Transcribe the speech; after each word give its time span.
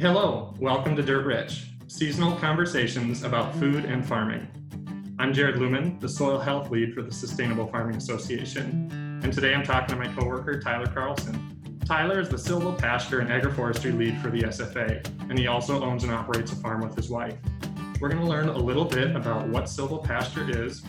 Hello, 0.00 0.54
welcome 0.60 0.94
to 0.94 1.02
Dirt 1.02 1.26
Rich, 1.26 1.70
seasonal 1.88 2.36
conversations 2.36 3.24
about 3.24 3.52
food 3.56 3.84
and 3.84 4.06
farming. 4.06 4.46
I'm 5.18 5.34
Jared 5.34 5.56
Lumen, 5.56 5.98
the 5.98 6.08
soil 6.08 6.38
health 6.38 6.70
lead 6.70 6.94
for 6.94 7.02
the 7.02 7.10
Sustainable 7.10 7.66
Farming 7.66 7.96
Association, 7.96 8.88
and 9.24 9.32
today 9.32 9.52
I'm 9.52 9.64
talking 9.64 9.96
to 9.96 9.96
my 9.96 10.06
coworker 10.14 10.60
Tyler 10.60 10.86
Carlson. 10.86 11.80
Tyler 11.84 12.20
is 12.20 12.28
the 12.28 12.36
silvopasture 12.36 13.22
and 13.22 13.28
agroforestry 13.28 13.98
lead 13.98 14.16
for 14.20 14.30
the 14.30 14.42
SFA, 14.42 15.04
and 15.28 15.36
he 15.36 15.48
also 15.48 15.82
owns 15.82 16.04
and 16.04 16.12
operates 16.12 16.52
a 16.52 16.56
farm 16.56 16.80
with 16.82 16.94
his 16.94 17.10
wife. 17.10 17.34
We're 18.00 18.08
going 18.08 18.22
to 18.22 18.28
learn 18.28 18.50
a 18.50 18.56
little 18.56 18.84
bit 18.84 19.16
about 19.16 19.48
what 19.48 19.64
silvopasture 19.64 20.64
is, 20.64 20.84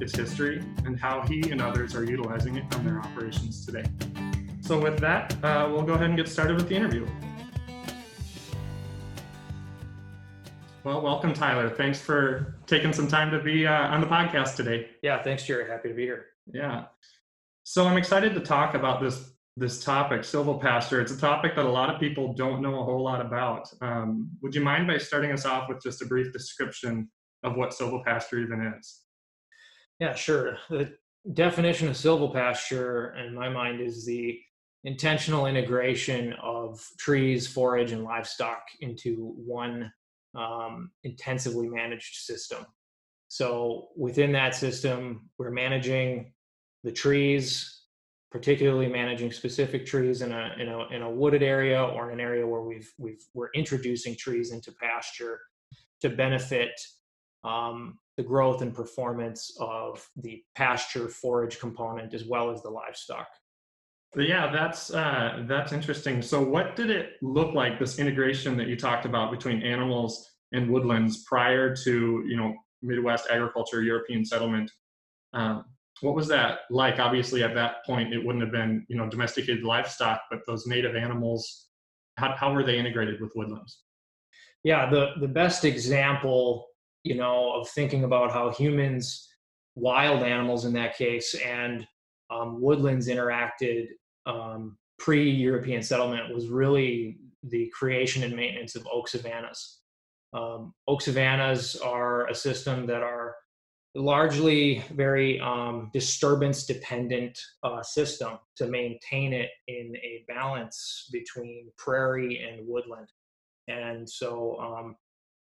its 0.00 0.14
history, 0.14 0.62
and 0.86 0.96
how 0.96 1.22
he 1.22 1.50
and 1.50 1.60
others 1.60 1.96
are 1.96 2.04
utilizing 2.04 2.54
it 2.54 2.72
on 2.76 2.84
their 2.84 3.00
operations 3.00 3.66
today. 3.66 3.86
So, 4.60 4.80
with 4.80 5.00
that, 5.00 5.34
uh, 5.42 5.68
we'll 5.68 5.82
go 5.82 5.94
ahead 5.94 6.10
and 6.10 6.16
get 6.16 6.28
started 6.28 6.54
with 6.54 6.68
the 6.68 6.76
interview. 6.76 7.08
Well, 10.84 11.00
welcome, 11.00 11.32
Tyler. 11.32 11.70
Thanks 11.70 12.00
for 12.00 12.56
taking 12.66 12.92
some 12.92 13.06
time 13.06 13.30
to 13.30 13.38
be 13.38 13.68
uh, 13.68 13.72
on 13.72 14.00
the 14.00 14.06
podcast 14.08 14.56
today. 14.56 14.88
Yeah, 15.00 15.22
thanks, 15.22 15.44
Jerry. 15.44 15.70
Happy 15.70 15.88
to 15.88 15.94
be 15.94 16.02
here. 16.02 16.26
Yeah. 16.52 16.86
So 17.62 17.86
I'm 17.86 17.96
excited 17.96 18.34
to 18.34 18.40
talk 18.40 18.74
about 18.74 19.00
this 19.00 19.30
this 19.56 19.84
topic, 19.84 20.22
silvopasture. 20.22 21.00
It's 21.00 21.12
a 21.12 21.18
topic 21.18 21.54
that 21.54 21.66
a 21.66 21.70
lot 21.70 21.88
of 21.88 22.00
people 22.00 22.32
don't 22.32 22.62
know 22.62 22.80
a 22.80 22.84
whole 22.84 23.04
lot 23.04 23.20
about. 23.20 23.68
Um, 23.80 24.30
would 24.42 24.56
you 24.56 24.60
mind 24.62 24.88
by 24.88 24.98
starting 24.98 25.30
us 25.30 25.44
off 25.44 25.68
with 25.68 25.80
just 25.80 26.02
a 26.02 26.06
brief 26.06 26.32
description 26.32 27.08
of 27.44 27.54
what 27.56 27.70
silvopasture 27.70 28.42
even 28.42 28.74
is? 28.76 29.02
Yeah, 30.00 30.14
sure. 30.14 30.56
The 30.68 30.94
definition 31.34 31.86
of 31.86 31.94
silvopasture, 31.94 33.24
in 33.24 33.34
my 33.34 33.50
mind, 33.50 33.80
is 33.80 34.04
the 34.04 34.40
intentional 34.82 35.46
integration 35.46 36.32
of 36.42 36.84
trees, 36.98 37.46
forage, 37.46 37.92
and 37.92 38.02
livestock 38.02 38.62
into 38.80 39.32
one 39.36 39.92
um, 40.34 40.90
intensively 41.04 41.68
managed 41.68 42.16
system. 42.16 42.64
So 43.28 43.88
within 43.96 44.32
that 44.32 44.54
system, 44.54 45.30
we're 45.38 45.50
managing 45.50 46.32
the 46.84 46.92
trees, 46.92 47.82
particularly 48.30 48.88
managing 48.88 49.32
specific 49.32 49.86
trees 49.86 50.22
in 50.22 50.32
a 50.32 50.54
in 50.58 50.68
a 50.68 50.86
in 50.88 51.02
a 51.02 51.10
wooded 51.10 51.42
area 51.42 51.82
or 51.82 52.10
in 52.10 52.18
an 52.18 52.20
area 52.20 52.46
where 52.46 52.62
we've 52.62 52.92
we've 52.98 53.24
we're 53.34 53.50
introducing 53.54 54.16
trees 54.16 54.52
into 54.52 54.72
pasture 54.72 55.40
to 56.00 56.10
benefit 56.10 56.72
um, 57.44 57.98
the 58.16 58.22
growth 58.22 58.60
and 58.62 58.74
performance 58.74 59.56
of 59.60 60.06
the 60.16 60.42
pasture 60.54 61.08
forage 61.08 61.58
component 61.58 62.12
as 62.14 62.24
well 62.24 62.50
as 62.50 62.62
the 62.62 62.70
livestock. 62.70 63.28
Yeah, 64.16 64.52
that's 64.52 64.92
uh, 64.92 65.44
that's 65.48 65.72
interesting. 65.72 66.20
So, 66.20 66.42
what 66.42 66.76
did 66.76 66.90
it 66.90 67.12
look 67.22 67.54
like 67.54 67.78
this 67.78 67.98
integration 67.98 68.56
that 68.58 68.68
you 68.68 68.76
talked 68.76 69.06
about 69.06 69.30
between 69.30 69.62
animals 69.62 70.28
and 70.52 70.70
woodlands 70.70 71.24
prior 71.24 71.74
to 71.76 72.24
you 72.26 72.36
know 72.36 72.54
Midwest 72.82 73.28
agriculture, 73.30 73.82
European 73.82 74.24
settlement? 74.24 74.70
Um, 75.32 75.64
what 76.02 76.14
was 76.14 76.28
that 76.28 76.60
like? 76.68 76.98
Obviously, 76.98 77.42
at 77.42 77.54
that 77.54 77.86
point, 77.86 78.12
it 78.12 78.18
wouldn't 78.22 78.44
have 78.44 78.52
been 78.52 78.84
you 78.88 78.96
know 78.96 79.08
domesticated 79.08 79.64
livestock, 79.64 80.20
but 80.30 80.40
those 80.46 80.66
native 80.66 80.94
animals, 80.94 81.68
how 82.18 82.36
how 82.36 82.52
were 82.52 82.64
they 82.64 82.78
integrated 82.78 83.18
with 83.18 83.32
woodlands? 83.34 83.80
Yeah, 84.62 84.90
the 84.90 85.12
the 85.20 85.28
best 85.28 85.64
example 85.64 86.66
you 87.02 87.14
know 87.14 87.54
of 87.54 87.68
thinking 87.70 88.04
about 88.04 88.30
how 88.30 88.50
humans, 88.50 89.26
wild 89.74 90.22
animals 90.22 90.66
in 90.66 90.74
that 90.74 90.98
case, 90.98 91.34
and 91.34 91.86
um, 92.28 92.60
woodlands 92.60 93.08
interacted 93.08 93.86
um, 94.26 94.76
pre-European 94.98 95.82
settlement 95.82 96.32
was 96.34 96.48
really 96.48 97.18
the 97.44 97.70
creation 97.76 98.22
and 98.22 98.34
maintenance 98.36 98.76
of 98.76 98.86
oak 98.92 99.08
savannas. 99.08 99.78
Um, 100.32 100.74
oak 100.86 101.02
savannas 101.02 101.76
are 101.76 102.26
a 102.28 102.34
system 102.34 102.86
that 102.86 103.02
are 103.02 103.34
largely 103.94 104.82
very 104.94 105.38
um, 105.40 105.90
disturbance 105.92 106.64
dependent 106.64 107.38
uh, 107.62 107.82
system 107.82 108.38
to 108.56 108.66
maintain 108.66 109.32
it 109.32 109.50
in 109.68 109.94
a 109.96 110.24
balance 110.28 111.08
between 111.12 111.70
prairie 111.76 112.42
and 112.48 112.66
woodland. 112.66 113.08
And 113.68 114.08
so 114.08 114.56
um, 114.58 114.96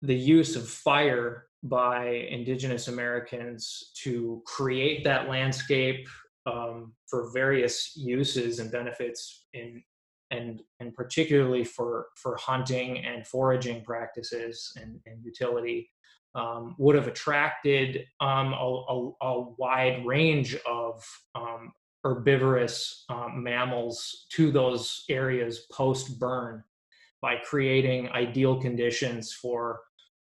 the 0.02 0.14
use 0.14 0.56
of 0.56 0.68
fire 0.68 1.46
by 1.62 2.26
indigenous 2.30 2.88
Americans 2.88 3.90
to 4.02 4.42
create 4.46 5.04
that 5.04 5.28
landscape 5.28 6.08
um, 6.46 6.92
for 7.08 7.30
various 7.32 7.92
uses 7.96 8.58
and 8.58 8.70
benefits 8.70 9.46
in 9.52 9.82
and 10.30 10.60
and 10.78 10.94
particularly 10.94 11.64
for 11.64 12.06
for 12.16 12.36
hunting 12.36 13.04
and 13.04 13.26
foraging 13.26 13.82
practices 13.82 14.72
and, 14.80 15.00
and 15.06 15.24
utility 15.24 15.90
um, 16.34 16.76
would 16.78 16.94
have 16.94 17.08
attracted 17.08 18.04
um, 18.20 18.52
a, 18.52 18.84
a, 18.88 19.10
a, 19.22 19.40
wide 19.58 20.06
range 20.06 20.56
of 20.64 21.04
um, 21.34 21.72
herbivorous 22.04 23.04
um, 23.08 23.42
mammals 23.42 24.26
to 24.30 24.52
those 24.52 25.04
areas 25.08 25.66
post 25.72 26.20
burn 26.20 26.62
by 27.20 27.36
creating 27.36 28.08
ideal 28.10 28.60
conditions 28.60 29.32
for 29.32 29.80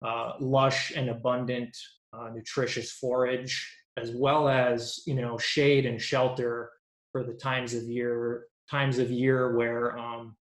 uh, 0.04 0.32
lush 0.41 0.92
and 0.94 1.08
abundant 1.08 1.75
uh, 2.12 2.28
nutritious 2.34 2.92
forage 2.92 3.66
as 3.97 4.10
well 4.12 4.49
as 4.49 5.00
you 5.06 5.15
know 5.15 5.38
shade 5.38 5.87
and 5.87 6.00
shelter 6.00 6.71
for 7.12 7.22
the 7.22 7.34
times 7.34 7.75
of 7.75 7.84
year 7.84 8.47
times 8.71 8.99
of 8.99 9.10
year 9.10 9.56
where 9.56 9.97
um, 9.99 10.37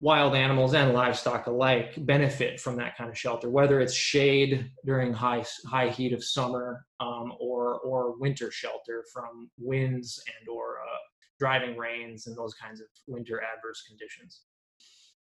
wild 0.00 0.34
animals 0.34 0.74
and 0.74 0.92
livestock 0.92 1.46
alike 1.46 1.94
benefit 1.98 2.60
from 2.60 2.76
that 2.76 2.96
kind 2.96 3.10
of 3.10 3.18
shelter, 3.18 3.50
whether 3.50 3.80
it's 3.80 3.94
shade 3.94 4.70
during 4.84 5.12
high 5.12 5.44
high 5.66 5.88
heat 5.88 6.12
of 6.12 6.22
summer 6.22 6.84
um, 7.00 7.32
or 7.40 7.78
or 7.80 8.16
winter 8.18 8.50
shelter 8.50 9.04
from 9.12 9.50
winds 9.58 10.22
and 10.38 10.48
or 10.48 10.78
uh, 10.78 10.98
driving 11.38 11.76
rains 11.76 12.26
and 12.26 12.36
those 12.36 12.54
kinds 12.54 12.80
of 12.80 12.86
winter 13.06 13.42
adverse 13.42 13.82
conditions. 13.88 14.42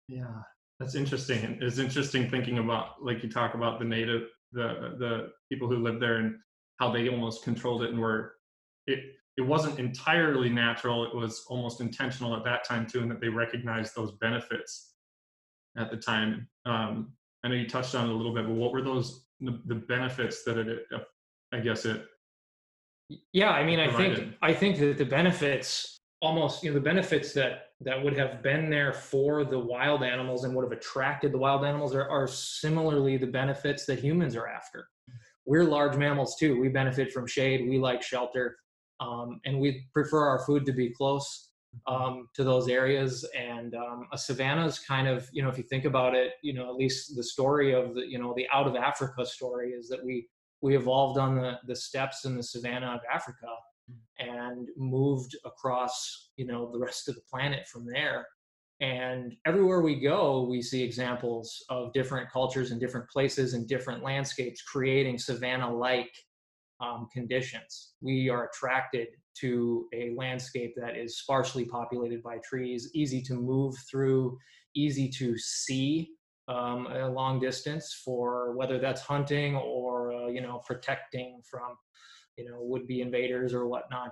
Yeah, 0.09 0.43
that's 0.79 0.95
interesting. 0.95 1.59
It's 1.61 1.79
interesting 1.79 2.31
thinking 2.31 2.59
about 2.59 3.03
like 3.03 3.23
you 3.23 3.31
talk 3.31 3.55
about 3.55 3.79
the 3.79 3.85
native 3.85 4.29
the 4.53 4.97
the 4.99 5.29
people 5.51 5.69
who 5.69 5.83
live 5.83 6.01
there 6.01 6.17
and 6.17 6.37
how 6.83 6.91
they 6.91 7.09
almost 7.09 7.45
controlled 7.45 7.83
it 7.83 7.91
and 7.91 8.01
were 8.01 8.35
it 8.87 9.01
it 9.39 9.43
wasn't 9.43 9.79
entirely 9.79 10.51
natural. 10.51 11.05
It 11.05 11.15
was 11.15 11.47
almost 11.49 11.81
intentional 11.81 12.37
at 12.37 12.45
that 12.45 12.65
time 12.65 12.87
too 12.87 13.01
and 13.01 13.11
that 13.11 13.21
they 13.21 13.29
recognized 13.29 13.95
those 13.97 14.13
benefits 14.13 14.95
at 15.77 15.91
the 15.91 15.97
time. 15.97 16.49
Um, 16.67 17.15
i 17.45 17.49
know 17.49 17.55
you 17.55 17.69
touched 17.69 17.95
on 17.95 18.09
it 18.09 18.13
a 18.13 18.17
little 18.17 18.35
bit 18.35 18.47
but 18.47 18.55
what 18.55 18.73
were 18.73 18.83
those 18.83 19.25
the, 19.41 19.61
the 19.67 19.75
benefits 19.75 20.45
that 20.45 20.59
it 20.59 20.87
i 21.53 21.61
guess 21.61 21.85
it 21.85 22.05
yeah 23.33 23.51
i 23.51 23.65
mean 23.65 23.81
i 23.81 23.93
think 23.97 24.35
i 24.43 24.53
think 24.53 24.79
that 24.79 24.99
the 24.99 25.05
benefits 25.05 25.99
almost 26.21 26.63
you 26.63 26.71
know 26.71 26.75
the 26.75 26.81
benefits 26.81 27.33
that 27.33 27.71
that 27.81 28.03
would 28.03 28.17
have 28.17 28.43
been 28.43 28.71
there 28.71 28.93
for 28.93 29.45
the 29.45 29.59
wild 29.59 30.03
animals 30.03 30.45
and 30.45 30.55
would 30.55 30.63
have 30.63 30.73
attracted 30.73 31.33
the 31.33 31.39
wild 31.39 31.65
animals 31.65 31.95
are, 31.95 32.09
are 32.09 32.29
similarly 32.29 33.17
the 33.17 33.27
benefits 33.27 33.87
that 33.87 33.99
humans 33.99 34.37
are 34.37 34.47
after 34.47 34.87
we're 35.45 35.65
large 35.65 35.97
mammals 35.97 36.37
too 36.39 36.61
we 36.61 36.69
benefit 36.69 37.13
from 37.13 37.27
shade 37.27 37.69
we 37.69 37.79
like 37.79 38.03
shelter 38.03 38.57
um, 39.01 39.41
and 39.45 39.59
we 39.59 39.87
prefer 39.93 40.27
our 40.27 40.45
food 40.45 40.65
to 40.67 40.73
be 40.73 40.91
close 40.91 41.53
um, 41.87 42.29
to 42.35 42.45
those 42.45 42.69
areas. 42.69 43.27
And 43.39 43.75
um, 43.75 44.07
a 44.13 44.19
savanna 44.19 44.67
is 44.67 44.79
kind 44.79 45.09
of, 45.09 45.29
you 45.33 45.43
know, 45.43 45.49
if 45.49 45.59
you 45.59 45.65
think 45.65 45.85
about 45.85 46.15
it, 46.15 46.33
you 46.43 46.53
know, 46.53 46.69
at 46.69 46.77
least 46.77 47.17
the 47.17 47.23
story 47.23 47.73
of 47.73 47.95
the, 47.95 48.07
you 48.07 48.19
know, 48.19 48.35
the 48.37 48.47
out 48.53 48.67
of 48.67 48.77
Africa 48.77 49.25
story 49.27 49.71
is 49.71 49.89
that 49.89 50.05
we 50.05 50.29
we 50.61 50.77
evolved 50.77 51.19
on 51.19 51.35
the 51.35 51.59
the 51.67 51.75
steppes 51.75 52.25
in 52.25 52.37
the 52.37 52.43
savanna 52.43 52.87
of 52.87 53.01
Africa 53.13 53.49
and 54.19 54.69
moved 54.77 55.37
across, 55.45 56.31
you 56.37 56.47
know, 56.47 56.71
the 56.71 56.79
rest 56.79 57.09
of 57.09 57.15
the 57.15 57.23
planet 57.29 57.67
from 57.67 57.87
there. 57.87 58.27
And 58.83 59.37
everywhere 59.47 59.81
we 59.81 60.01
go, 60.01 60.43
we 60.43 60.61
see 60.61 60.83
examples 60.83 61.65
of 61.71 61.93
different 61.93 62.29
cultures 62.31 62.73
and 62.73 62.81
different 62.81 63.09
places 63.09 63.55
and 63.55 63.69
different 63.69 64.03
landscapes 64.03 64.61
creating 64.61 65.19
savanna 65.19 65.73
like 65.73 66.13
um, 66.81 67.07
conditions. 67.13 67.93
We 68.01 68.29
are 68.29 68.49
attracted 68.49 69.09
to 69.39 69.87
a 69.95 70.13
landscape 70.17 70.75
that 70.77 70.97
is 70.97 71.19
sparsely 71.19 71.65
populated 71.65 72.25
by 72.25 72.39
trees, 72.39 72.91
easy 72.93 73.23
to 73.23 73.35
move 73.35 73.77
through, 73.89 74.37
easy 74.75 75.09
to 75.11 75.39
see 75.39 76.11
um, 76.49 76.89
a 76.89 77.09
long 77.09 77.39
distance 77.39 78.03
for 78.05 78.57
whether 78.57 78.81
that's 78.81 79.01
hunting 79.01 79.55
or 79.55 80.13
uh, 80.13 80.27
you 80.27 80.41
know 80.41 80.61
protecting 80.67 81.41
from 81.49 81.77
you 82.37 82.51
know 82.51 82.59
would-be 82.61 83.01
invaders 83.01 83.55
or 83.55 83.69
whatnot. 83.69 84.11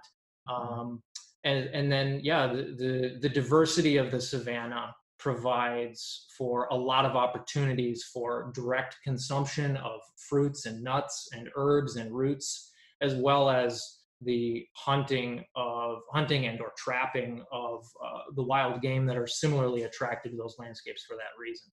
Mm-hmm. 0.48 0.80
Um, 0.80 1.02
and 1.44 1.68
and 1.72 1.90
then 1.90 2.20
yeah, 2.22 2.46
the, 2.46 2.62
the 2.76 3.18
the 3.20 3.28
diversity 3.28 3.96
of 3.96 4.10
the 4.10 4.20
savanna 4.20 4.94
provides 5.18 6.26
for 6.36 6.66
a 6.70 6.74
lot 6.74 7.04
of 7.04 7.14
opportunities 7.14 8.08
for 8.12 8.50
direct 8.54 8.96
consumption 9.04 9.76
of 9.78 10.00
fruits 10.28 10.66
and 10.66 10.82
nuts 10.82 11.28
and 11.32 11.50
herbs 11.56 11.96
and 11.96 12.12
roots, 12.12 12.72
as 13.02 13.14
well 13.14 13.50
as 13.50 13.98
the 14.22 14.66
hunting 14.74 15.44
of 15.56 16.00
hunting 16.12 16.46
and 16.46 16.60
or 16.60 16.72
trapping 16.76 17.42
of 17.52 17.84
uh, 18.04 18.20
the 18.34 18.42
wild 18.42 18.82
game 18.82 19.06
that 19.06 19.16
are 19.16 19.26
similarly 19.26 19.82
attracted 19.84 20.30
to 20.30 20.36
those 20.36 20.56
landscapes 20.58 21.04
for 21.04 21.16
that 21.16 21.38
reason. 21.38 21.70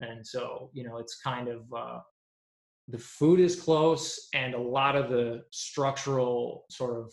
And 0.00 0.26
so, 0.26 0.70
you 0.72 0.84
know, 0.84 0.98
it's 0.98 1.20
kind 1.20 1.48
of 1.48 1.62
uh, 1.72 2.00
the 2.88 2.98
food 2.98 3.40
is 3.40 3.56
close, 3.56 4.28
and 4.34 4.54
a 4.54 4.60
lot 4.60 4.94
of 4.94 5.10
the 5.10 5.42
structural 5.50 6.64
sort 6.70 6.98
of 6.98 7.12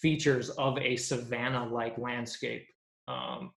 features 0.00 0.50
of 0.50 0.78
a 0.78 0.96
savanna 0.96 1.66
like 1.66 1.96
landscape 1.98 2.66
um, 3.08 3.52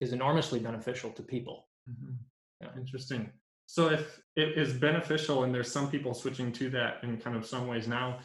is 0.00 0.12
enormously 0.12 0.58
beneficial 0.58 1.10
to 1.10 1.22
people. 1.22 1.66
Mm-hmm. 1.88 2.12
Yeah. 2.60 2.68
Interesting. 2.76 3.30
So 3.66 3.88
if 3.88 4.20
it 4.36 4.56
is 4.56 4.72
beneficial 4.72 5.44
and 5.44 5.54
there's 5.54 5.70
some 5.70 5.90
people 5.90 6.14
switching 6.14 6.52
to 6.52 6.70
that 6.70 6.98
in 7.02 7.18
kind 7.18 7.36
of 7.36 7.46
some 7.46 7.68
ways 7.68 7.86
now, 7.86 8.18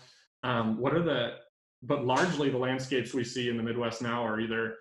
um, 0.44 0.79
what 0.79 0.94
are 0.94 1.03
the, 1.03 1.35
but 1.81 2.05
largely 2.05 2.50
the 2.50 2.57
landscapes 2.57 3.13
we 3.13 3.23
see 3.23 3.50
in 3.50 3.57
the 3.57 3.63
Midwest 3.63 4.01
now 4.01 4.25
are 4.25 4.39
either, 4.39 4.75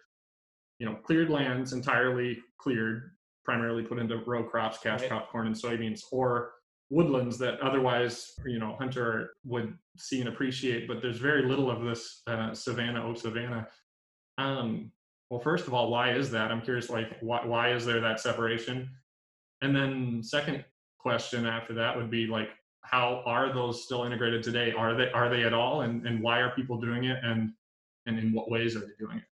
you 0.79 0.87
know, 0.87 0.95
cleared 0.95 1.31
lands 1.31 1.73
entirely 1.73 2.39
cleared, 2.59 3.11
primarily 3.45 3.83
put 3.83 3.99
into 3.99 4.19
row 4.25 4.45
crops, 4.45 4.79
cash 4.79 5.01
right. 5.01 5.11
crop, 5.11 5.31
corn 5.31 5.49
and 5.49 5.57
soybeans, 5.57 6.01
or 6.13 6.53
woodlands 6.93 7.39
that 7.39 7.59
otherwise, 7.61 8.35
you 8.45 8.59
know, 8.59 8.77
hunter 8.79 9.31
would 9.47 9.75
see 9.97 10.21
and 10.21 10.29
appreciate, 10.29 10.87
but 10.87 11.01
there's 11.01 11.17
very 11.17 11.43
little 11.43 11.71
of 11.71 11.83
this 11.83 12.21
uh, 12.27 12.53
savanna, 12.53 13.03
oak 13.03 13.17
savanna. 13.17 13.67
Um, 14.37 14.93
well, 15.31 15.41
first 15.41 15.67
of 15.67 15.73
all, 15.73 15.91
why 15.91 16.13
is 16.13 16.31
that? 16.33 16.53
I'm 16.53 16.61
curious, 16.61 16.91
like, 16.91 17.17
why, 17.23 17.47
why 17.47 17.73
is 17.73 17.87
there 17.87 18.01
that 18.01 18.21
separation? 18.21 18.91
And 19.63 19.75
then 19.75 20.23
second 20.23 20.67
question 20.99 21.47
after 21.47 21.73
that 21.73 21.97
would 21.97 22.11
be 22.11 22.27
like, 22.27 22.51
how 22.83 23.23
are 23.25 23.55
those 23.55 23.85
still 23.85 24.05
integrated 24.05 24.43
today? 24.43 24.73
Are 24.73 24.95
they 24.95 25.11
are 25.13 25.31
they 25.31 25.45
at 25.45 25.55
all? 25.55 25.83
And 25.83 26.07
and 26.07 26.21
why 26.21 26.41
are 26.41 26.51
people 26.51 26.79
doing 26.79 27.05
it? 27.05 27.19
And 27.23 27.53
and 28.07 28.19
in 28.19 28.33
what 28.33 28.51
ways 28.51 28.77
are 28.77 28.81
they 28.81 28.93
doing 28.99 29.19
it? 29.19 29.25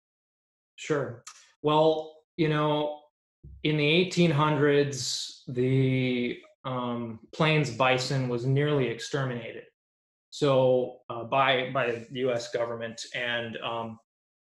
Sure. 0.75 1.23
Well, 1.61 2.15
you 2.37 2.47
know, 2.47 3.01
in 3.63 3.75
the 3.77 4.05
1800s, 4.05 5.41
the 5.47 6.39
um, 6.65 7.19
plains 7.33 7.71
bison 7.71 8.29
was 8.29 8.45
nearly 8.45 8.87
exterminated. 8.87 9.63
So 10.29 10.97
uh, 11.09 11.23
by 11.23 11.71
by 11.73 11.91
the 11.91 12.19
U.S. 12.19 12.51
government, 12.51 13.01
and 13.15 13.57
um, 13.57 13.99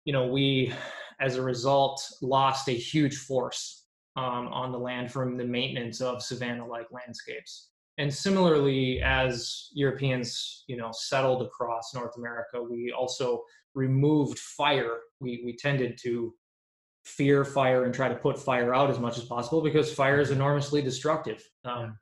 you 0.06 0.14
know, 0.14 0.28
we 0.28 0.74
as 1.20 1.36
a 1.36 1.42
result 1.42 2.04
lost 2.22 2.68
a 2.68 2.74
huge 2.74 3.18
force 3.18 3.86
um, 4.18 4.48
on 4.48 4.72
the 4.72 4.78
land 4.78 5.12
from 5.12 5.38
the 5.38 5.46
maintenance 5.46 6.02
of 6.02 6.22
savanna-like 6.22 6.88
landscapes. 6.92 7.70
And 7.98 8.14
similarly, 8.14 9.02
as 9.02 9.70
Europeans, 9.74 10.64
you 10.68 10.76
know, 10.76 10.90
settled 10.92 11.44
across 11.44 11.94
North 11.94 12.18
America, 12.18 12.62
we 12.62 12.92
also 12.92 13.44
removed 13.76 14.40
fire. 14.40 14.98
We 15.20 15.42
we 15.46 15.56
tended 15.56 15.98
to 16.04 16.34
fear 17.06 17.44
fire 17.44 17.86
and 17.86 17.94
try 17.94 18.08
to 18.08 18.16
put 18.16 18.38
fire 18.38 18.74
out 18.74 18.90
as 18.90 19.00
much 19.00 19.18
as 19.18 19.24
possible 19.24 19.62
because 19.62 19.94
fire 19.94 20.20
is 20.20 20.32
enormously 20.32 20.82
destructive. 20.82 21.44
Um, 21.66 21.98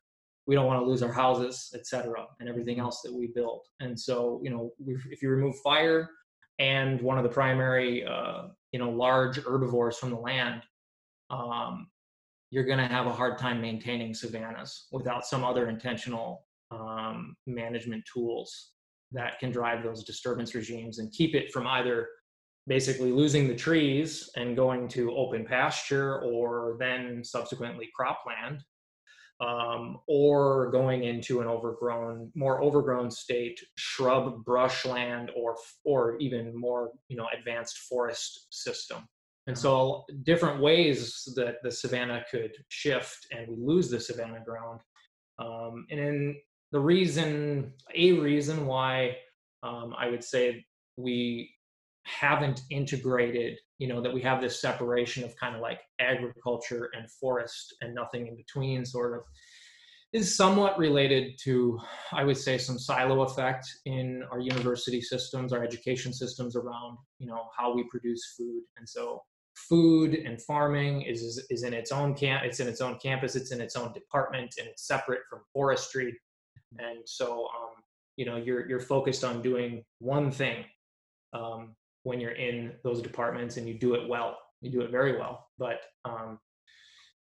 we 0.45 0.55
don't 0.55 0.65
want 0.65 0.81
to 0.81 0.85
lose 0.85 1.03
our 1.03 1.11
houses, 1.11 1.71
etc., 1.75 2.25
and 2.39 2.49
everything 2.49 2.79
else 2.79 3.01
that 3.03 3.13
we 3.13 3.27
build. 3.27 3.61
And 3.79 3.97
so, 3.97 4.41
you 4.43 4.49
know, 4.49 4.71
if 5.09 5.21
you 5.21 5.29
remove 5.29 5.55
fire 5.59 6.09
and 6.57 7.01
one 7.01 7.17
of 7.17 7.23
the 7.23 7.29
primary, 7.29 8.03
uh, 8.05 8.47
you 8.71 8.79
know, 8.79 8.89
large 8.89 9.37
herbivores 9.37 9.97
from 9.97 10.09
the 10.09 10.17
land, 10.17 10.63
um, 11.29 11.87
you're 12.51 12.65
going 12.65 12.79
to 12.79 12.87
have 12.87 13.05
a 13.05 13.13
hard 13.13 13.37
time 13.37 13.61
maintaining 13.61 14.13
savannas 14.13 14.87
without 14.91 15.25
some 15.25 15.43
other 15.43 15.69
intentional 15.69 16.45
um, 16.71 17.35
management 17.45 18.03
tools 18.11 18.71
that 19.11 19.39
can 19.39 19.51
drive 19.51 19.83
those 19.83 20.03
disturbance 20.03 20.55
regimes 20.55 20.99
and 20.99 21.11
keep 21.11 21.35
it 21.35 21.51
from 21.51 21.67
either 21.67 22.07
basically 22.69 23.11
losing 23.11 23.47
the 23.47 23.55
trees 23.55 24.29
and 24.37 24.55
going 24.55 24.87
to 24.87 25.11
open 25.15 25.45
pasture 25.45 26.21
or 26.21 26.77
then 26.79 27.21
subsequently 27.23 27.89
cropland 27.99 28.61
um, 29.41 29.97
or 30.07 30.71
going 30.71 31.03
into 31.03 31.41
an 31.41 31.47
overgrown 31.47 32.31
more 32.35 32.63
overgrown 32.63 33.11
state 33.11 33.59
shrub 33.75 34.45
brushland 34.45 35.31
or 35.35 35.55
or 35.83 36.17
even 36.19 36.57
more 36.57 36.91
you 37.09 37.17
know 37.17 37.27
advanced 37.37 37.77
forest 37.89 38.47
system 38.51 39.05
and 39.49 39.57
so, 39.57 40.05
different 40.21 40.61
ways 40.61 41.27
that 41.35 41.55
the 41.63 41.71
savanna 41.71 42.23
could 42.29 42.51
shift 42.67 43.25
and 43.31 43.47
we 43.47 43.55
lose 43.57 43.89
the 43.89 43.99
savanna 43.99 44.43
ground. 44.45 44.79
Um, 45.39 45.87
and 45.89 45.99
then 45.99 46.35
the 46.71 46.79
reason, 46.79 47.73
a 47.95 48.11
reason 48.11 48.67
why 48.67 49.17
um, 49.63 49.95
I 49.97 50.07
would 50.07 50.23
say 50.23 50.63
we 50.97 51.51
haven't 52.03 52.61
integrated, 52.69 53.57
you 53.77 53.87
know, 53.87 54.01
that 54.01 54.13
we 54.13 54.21
have 54.21 54.41
this 54.41 54.61
separation 54.61 55.23
of 55.23 55.35
kind 55.37 55.55
of 55.55 55.61
like 55.61 55.81
agriculture 55.99 56.89
and 56.93 57.09
forest 57.11 57.75
and 57.81 57.93
nothing 57.93 58.27
in 58.27 58.35
between, 58.35 58.85
sort 58.85 59.15
of, 59.15 59.23
is 60.11 60.35
somewhat 60.35 60.77
related 60.77 61.37
to, 61.43 61.79
I 62.11 62.23
would 62.23 62.37
say, 62.37 62.57
some 62.57 62.79
silo 62.79 63.21
effect 63.21 63.67
in 63.85 64.23
our 64.31 64.39
university 64.39 65.01
systems, 65.01 65.53
our 65.53 65.63
education 65.63 66.13
systems 66.13 66.55
around, 66.55 66.97
you 67.19 67.27
know, 67.27 67.49
how 67.55 67.73
we 67.73 67.83
produce 67.83 68.33
food. 68.37 68.63
And 68.77 68.89
so 68.89 69.21
food 69.67 70.15
and 70.15 70.41
farming 70.41 71.03
is, 71.03 71.45
is, 71.49 71.63
in 71.63 71.73
its 71.73 71.91
own 71.91 72.13
camp 72.13 72.43
it's 72.45 72.59
in 72.61 72.67
its 72.67 72.79
own 72.79 72.97
campus 72.97 73.35
it's 73.35 73.51
in 73.51 73.59
its 73.59 73.75
own 73.75 73.91
department 73.91 74.53
and 74.57 74.67
it's 74.67 74.87
separate 74.87 75.19
from 75.29 75.39
forestry 75.51 76.17
and 76.77 76.99
so 77.05 77.41
um, 77.41 77.73
you 78.15 78.25
know 78.25 78.37
you're 78.37 78.67
you're 78.69 78.79
focused 78.79 79.23
on 79.23 79.41
doing 79.41 79.83
one 79.99 80.31
thing 80.31 80.63
um, 81.33 81.75
when 82.03 82.19
you're 82.19 82.31
in 82.31 82.73
those 82.83 83.01
departments 83.01 83.57
and 83.57 83.67
you 83.67 83.77
do 83.77 83.95
it 83.95 84.07
well. 84.07 84.37
You 84.61 84.71
do 84.71 84.81
it 84.81 84.91
very 84.91 85.17
well. 85.17 85.47
But 85.57 85.81
um, 86.05 86.39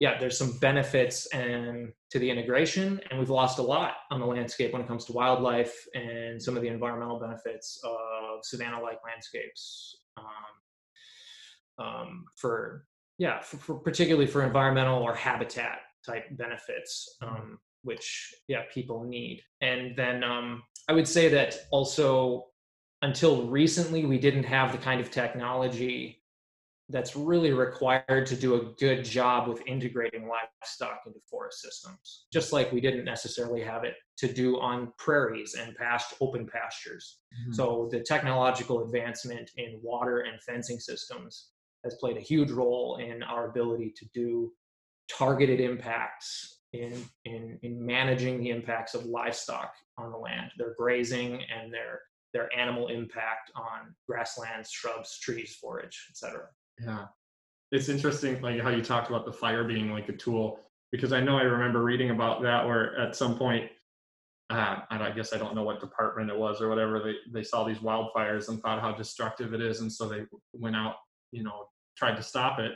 yeah 0.00 0.18
there's 0.18 0.36
some 0.36 0.58
benefits 0.58 1.26
and 1.32 1.92
to 2.10 2.18
the 2.18 2.28
integration 2.28 3.00
and 3.08 3.18
we've 3.18 3.30
lost 3.30 3.58
a 3.58 3.62
lot 3.62 3.94
on 4.10 4.20
the 4.20 4.26
landscape 4.26 4.72
when 4.72 4.82
it 4.82 4.88
comes 4.88 5.04
to 5.06 5.12
wildlife 5.12 5.74
and 5.94 6.42
some 6.42 6.56
of 6.56 6.62
the 6.62 6.68
environmental 6.68 7.18
benefits 7.18 7.80
of 7.84 8.44
savanna 8.44 8.80
like 8.80 8.98
landscapes. 9.04 9.96
Um, 10.16 11.84
um, 11.86 12.24
for 12.36 12.84
yeah 13.18 13.40
for, 13.40 13.56
for, 13.56 13.74
particularly 13.76 14.26
for 14.26 14.44
environmental 14.44 15.02
or 15.02 15.14
habitat 15.14 15.78
type 16.06 16.24
benefits 16.32 17.16
um, 17.22 17.58
which 17.82 18.34
yeah 18.48 18.62
people 18.72 19.04
need. 19.04 19.42
And 19.60 19.96
then 19.96 20.22
um, 20.22 20.62
i 20.88 20.92
would 20.92 21.08
say 21.08 21.28
that 21.28 21.56
also 21.70 22.46
until 23.04 23.46
recently 23.46 24.06
we 24.06 24.18
didn't 24.18 24.44
have 24.44 24.72
the 24.72 24.78
kind 24.78 24.98
of 24.98 25.10
technology 25.10 26.22
that's 26.88 27.14
really 27.14 27.52
required 27.52 28.26
to 28.26 28.34
do 28.34 28.54
a 28.54 28.64
good 28.78 29.04
job 29.04 29.46
with 29.46 29.66
integrating 29.66 30.26
livestock 30.26 31.00
into 31.06 31.18
forest 31.30 31.60
systems 31.60 32.26
just 32.32 32.52
like 32.52 32.72
we 32.72 32.81
didn't 32.81 33.05
necessarily 33.05 33.62
have 33.62 33.84
it 33.84 33.94
to 34.17 34.32
do 34.32 34.58
on 34.58 34.93
prairies 34.98 35.55
and 35.55 35.76
past 35.76 36.14
open 36.22 36.46
pastures 36.46 37.19
mm-hmm. 37.43 37.52
so 37.52 37.88
the 37.93 38.00
technological 38.00 38.82
advancement 38.84 39.50
in 39.58 39.79
water 39.82 40.20
and 40.20 40.43
fencing 40.43 40.79
systems 40.81 41.50
has 41.84 41.94
played 42.00 42.17
a 42.17 42.20
huge 42.20 42.50
role 42.50 42.96
in 42.96 43.22
our 43.22 43.50
ability 43.50 43.93
to 43.94 44.06
do 44.14 44.50
targeted 45.10 45.60
impacts 45.60 46.60
in, 46.72 47.05
in, 47.24 47.58
in 47.62 47.84
managing 47.84 48.40
the 48.40 48.50
impacts 48.50 48.94
of 48.94 49.05
livestock 49.06 49.74
on 49.96 50.10
the 50.10 50.17
land, 50.17 50.50
their 50.58 50.74
grazing 50.76 51.34
and 51.55 51.72
their, 51.72 52.00
their 52.34 52.55
animal 52.56 52.88
impact 52.88 53.50
on 53.55 53.94
grasslands, 54.06 54.70
shrubs, 54.70 55.19
trees, 55.20 55.56
forage, 55.58 56.08
etc. 56.10 56.43
Yeah. 56.82 57.06
It's 57.72 57.88
interesting 57.88 58.41
like 58.43 58.60
how 58.60 58.69
you 58.69 58.82
talked 58.82 59.08
about 59.08 59.24
the 59.24 59.32
fire 59.32 59.64
being 59.64 59.91
like 59.91 60.10
a 60.10 60.12
tool 60.12 60.60
because 60.93 61.12
I 61.12 61.20
know 61.20 61.38
I 61.38 61.43
remember 61.43 61.82
reading 61.82 62.10
about 62.10 62.43
that 62.43 62.67
where 62.67 62.98
at 63.00 63.17
some 63.17 63.38
point 63.38 63.70
uh, 64.50 64.81
I 64.91 65.10
guess 65.10 65.32
I 65.32 65.38
don't 65.38 65.55
know 65.55 65.62
what 65.62 65.81
department 65.81 66.31
it 66.31 66.36
was 66.36 66.60
or 66.60 66.69
whatever. 66.69 67.00
They 67.00 67.14
they 67.32 67.43
saw 67.43 67.64
these 67.64 67.79
wildfires 67.79 68.48
and 68.48 68.60
thought 68.60 68.81
how 68.81 68.93
destructive 68.93 69.55
it 69.55 69.62
is, 69.62 69.81
and 69.81 69.91
so 69.91 70.06
they 70.06 70.24
went 70.53 70.76
out, 70.76 70.96
you 71.32 71.43
know, 71.43 71.69
tried 71.96 72.17
to 72.17 72.22
stop 72.22 72.58
it. 72.58 72.72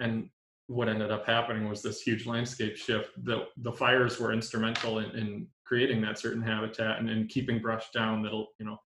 And 0.00 0.30
what 0.66 0.88
ended 0.88 1.10
up 1.10 1.26
happening 1.26 1.68
was 1.68 1.82
this 1.82 2.00
huge 2.00 2.26
landscape 2.26 2.76
shift. 2.76 3.10
The, 3.24 3.46
the 3.58 3.72
fires 3.72 4.20
were 4.20 4.32
instrumental 4.32 5.00
in, 5.00 5.10
in 5.16 5.46
creating 5.70 6.00
that 6.00 6.18
certain 6.18 6.42
habitat 6.42 6.98
and 6.98 7.08
in 7.08 7.28
keeping 7.28 7.60
brush 7.60 7.90
down 7.94 8.24
that'll, 8.24 8.48
you 8.58 8.66
know, 8.66 8.76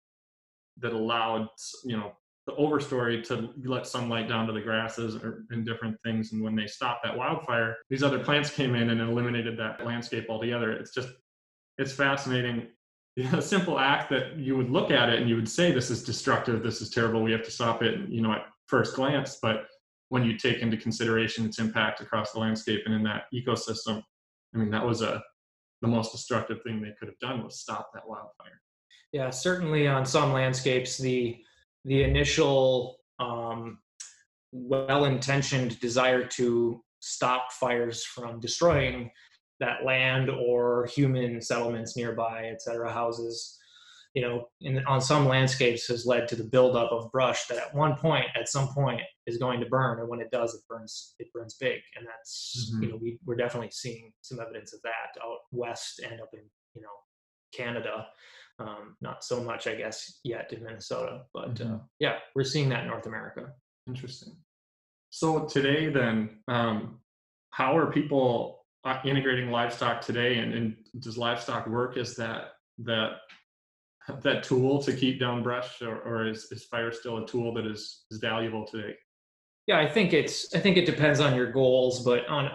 that 0.83 0.93
allowed, 0.93 1.49
you 1.83 1.97
know, 1.97 2.13
the 2.47 2.53
overstory 2.57 3.27
to 3.27 3.49
let 3.65 3.87
sunlight 3.87 4.29
down 4.29 4.47
to 4.47 4.53
the 4.53 4.61
grasses 4.61 5.17
or, 5.17 5.47
and 5.49 5.65
different 5.65 5.97
things. 6.05 6.33
And 6.33 6.43
when 6.43 6.55
they 6.55 6.67
stopped 6.67 7.03
that 7.05 7.17
wildfire, 7.17 7.77
these 7.89 8.03
other 8.03 8.19
plants 8.19 8.51
came 8.51 8.75
in 8.75 8.91
and 8.91 9.01
eliminated 9.01 9.59
that 9.59 9.83
landscape 9.83 10.27
altogether. 10.29 10.73
It's 10.73 10.93
just, 10.93 11.09
it's 11.79 11.93
fascinating. 11.93 12.67
A 13.33 13.41
simple 13.41 13.79
act 13.79 14.11
that 14.11 14.37
you 14.37 14.55
would 14.55 14.69
look 14.69 14.91
at 14.91 15.09
it 15.09 15.21
and 15.21 15.29
you 15.29 15.37
would 15.37 15.49
say, 15.49 15.73
this 15.73 15.91
is 15.91 16.05
destructive, 16.05 16.63
this 16.63 16.83
is 16.83 16.91
terrible, 16.91 17.23
we 17.23 17.33
have 17.33 17.45
to 17.45 17.51
stop 17.51 17.83
it. 17.83 18.11
You 18.11 18.21
know, 18.21 18.33
at 18.33 18.45
first 18.67 18.95
glance, 18.95 19.39
but 19.41 19.69
when 20.11 20.23
you 20.23 20.37
take 20.37 20.59
into 20.59 20.77
consideration 20.77 21.47
its 21.47 21.59
impact 21.59 22.03
across 22.03 22.33
the 22.33 22.41
landscape 22.41 22.83
and 22.85 22.95
in 22.95 23.03
that 23.05 23.23
ecosystem, 23.33 24.03
I 24.55 24.59
mean, 24.59 24.71
that 24.71 24.85
was 24.85 25.01
a 25.01 25.23
the 25.85 25.91
most 25.91 26.13
destructive 26.13 26.63
thing 26.63 26.81
they 26.81 26.95
could 26.99 27.09
have 27.09 27.19
done 27.19 27.45
was 27.45 27.61
stop 27.61 27.91
that 27.93 28.09
wildfire. 28.09 28.61
Yeah, 29.13 29.31
certainly 29.31 29.87
on 29.87 30.07
some 30.07 30.33
landscapes, 30.33 30.97
the 30.99 31.37
the 31.85 32.03
initial 32.03 32.97
um, 33.19 33.79
well-intentioned 34.53 35.79
desire 35.81 36.25
to 36.25 36.83
stop 37.01 37.53
fires 37.53 38.03
from 38.05 38.41
destroying 38.41 39.11
that 39.61 39.85
land 39.85 40.31
or 40.31 40.87
human 40.87 41.43
settlements 41.43 41.97
nearby, 41.97 42.47
et 42.51 42.63
cetera, 42.63 42.91
houses, 42.91 43.59
you 44.15 44.23
know, 44.23 44.49
in, 44.61 44.85
on 44.87 45.01
some 45.01 45.27
landscapes 45.27 45.89
has 45.89 46.07
led 46.07 46.29
to 46.29 46.37
the 46.37 46.45
buildup 46.45 46.93
of 46.93 47.11
brush 47.11 47.47
that 47.47 47.59
at 47.59 47.75
one 47.75 47.97
point, 47.97 48.27
at 48.39 48.49
some 48.49 48.69
point, 48.69 49.01
is 49.27 49.39
going 49.39 49.59
to 49.61 49.67
burn, 49.67 49.99
and 49.99 50.09
when 50.09 50.21
it 50.21 50.31
does, 50.31 50.55
it 50.55 50.61
burns. 50.69 51.15
It 51.19 51.33
burns 51.33 51.57
big, 51.59 51.81
and 51.97 52.07
that's 52.07 52.71
mm-hmm. 52.71 52.83
you 52.83 52.89
know 52.91 52.97
we 52.97 53.19
we're 53.25 53.37
definitely 53.37 53.71
seeing 53.73 54.13
some 54.23 54.41
evidence 54.41 54.73
of 54.73 54.81
that 54.83 55.21
out 55.23 55.39
west 55.51 56.01
and 56.01 56.21
up 56.21 56.31
in 56.33 56.43
you 56.75 56.83
know 56.83 56.89
Canada. 57.53 58.07
Um, 58.61 58.97
not 59.01 59.25
so 59.25 59.43
much, 59.43 59.67
I 59.67 59.75
guess, 59.75 60.21
yet 60.23 60.53
in 60.53 60.63
Minnesota, 60.63 61.23
but 61.35 61.61
uh, 61.61 61.65
mm-hmm. 61.65 61.75
uh, 61.75 61.79
yeah, 61.99 62.19
we're 62.37 62.45
seeing 62.45 62.69
that 62.69 62.83
in 62.83 62.89
North 62.89 63.07
America. 63.07 63.53
Interesting. 63.89 64.37
So 65.11 65.45
today, 65.45 65.89
then, 65.89 66.39
um, 66.47 67.01
how 67.51 67.77
are 67.77 67.91
people 67.91 68.65
uh, 68.85 69.01
integrating 69.05 69.51
livestock 69.51 70.03
today, 70.03 70.39
and, 70.39 70.55
and 70.55 70.77
does 71.01 71.19
livestock 71.19 71.67
work 71.67 71.97
as 71.97 72.15
that 72.17 72.53
that 72.79 73.17
that 74.23 74.43
tool 74.43 74.83
to 74.83 74.93
keep 74.93 75.21
down 75.21 75.43
brush, 75.43 75.81
or, 75.83 75.99
or 76.01 76.29
is, 76.29 76.49
is 76.51 76.65
fire 76.65 76.93
still 76.93 77.19
a 77.19 77.27
tool 77.27 77.55
that 77.55 77.67
is, 77.67 78.05
is 78.11 78.19
valuable 78.19 78.67
today? 78.67 78.95
Yeah, 79.67 79.79
I 79.79 79.89
think 79.89 80.13
it's 80.13 80.55
I 80.55 80.59
think 80.59 80.77
it 80.77 80.85
depends 80.85 81.21
on 81.21 81.35
your 81.35 81.51
goals, 81.51 82.05
but 82.05 82.27
on 82.29 82.51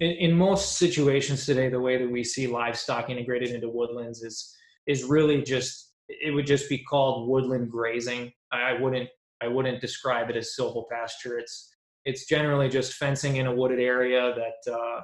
in, 0.00 0.10
in 0.10 0.32
most 0.32 0.76
situations 0.76 1.46
today, 1.46 1.68
the 1.70 1.80
way 1.80 1.96
that 1.96 2.10
we 2.10 2.22
see 2.22 2.46
livestock 2.46 3.08
integrated 3.08 3.50
into 3.50 3.68
woodlands 3.70 4.22
is 4.22 4.54
is 4.86 5.04
really 5.04 5.42
just 5.42 5.92
it 6.08 6.34
would 6.34 6.46
just 6.46 6.68
be 6.68 6.78
called 6.78 7.28
woodland 7.30 7.70
grazing. 7.70 8.30
I 8.52 8.74
wouldn't 8.74 9.08
I 9.42 9.48
wouldn't 9.48 9.80
describe 9.80 10.28
it 10.28 10.36
as 10.36 10.54
silvopasture. 10.58 11.38
It's 11.38 11.74
it's 12.04 12.26
generally 12.26 12.68
just 12.68 12.94
fencing 12.94 13.36
in 13.36 13.46
a 13.46 13.54
wooded 13.54 13.80
area 13.80 14.34
that 14.34 14.72
uh, 14.72 15.00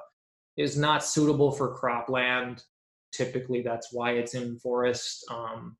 is 0.58 0.76
not 0.76 1.02
suitable 1.02 1.50
for 1.50 1.74
cropland 1.74 2.62
typically 3.12 3.62
that's 3.62 3.88
why 3.92 4.12
it's 4.12 4.34
in 4.34 4.58
forest 4.58 5.24
um, 5.30 5.76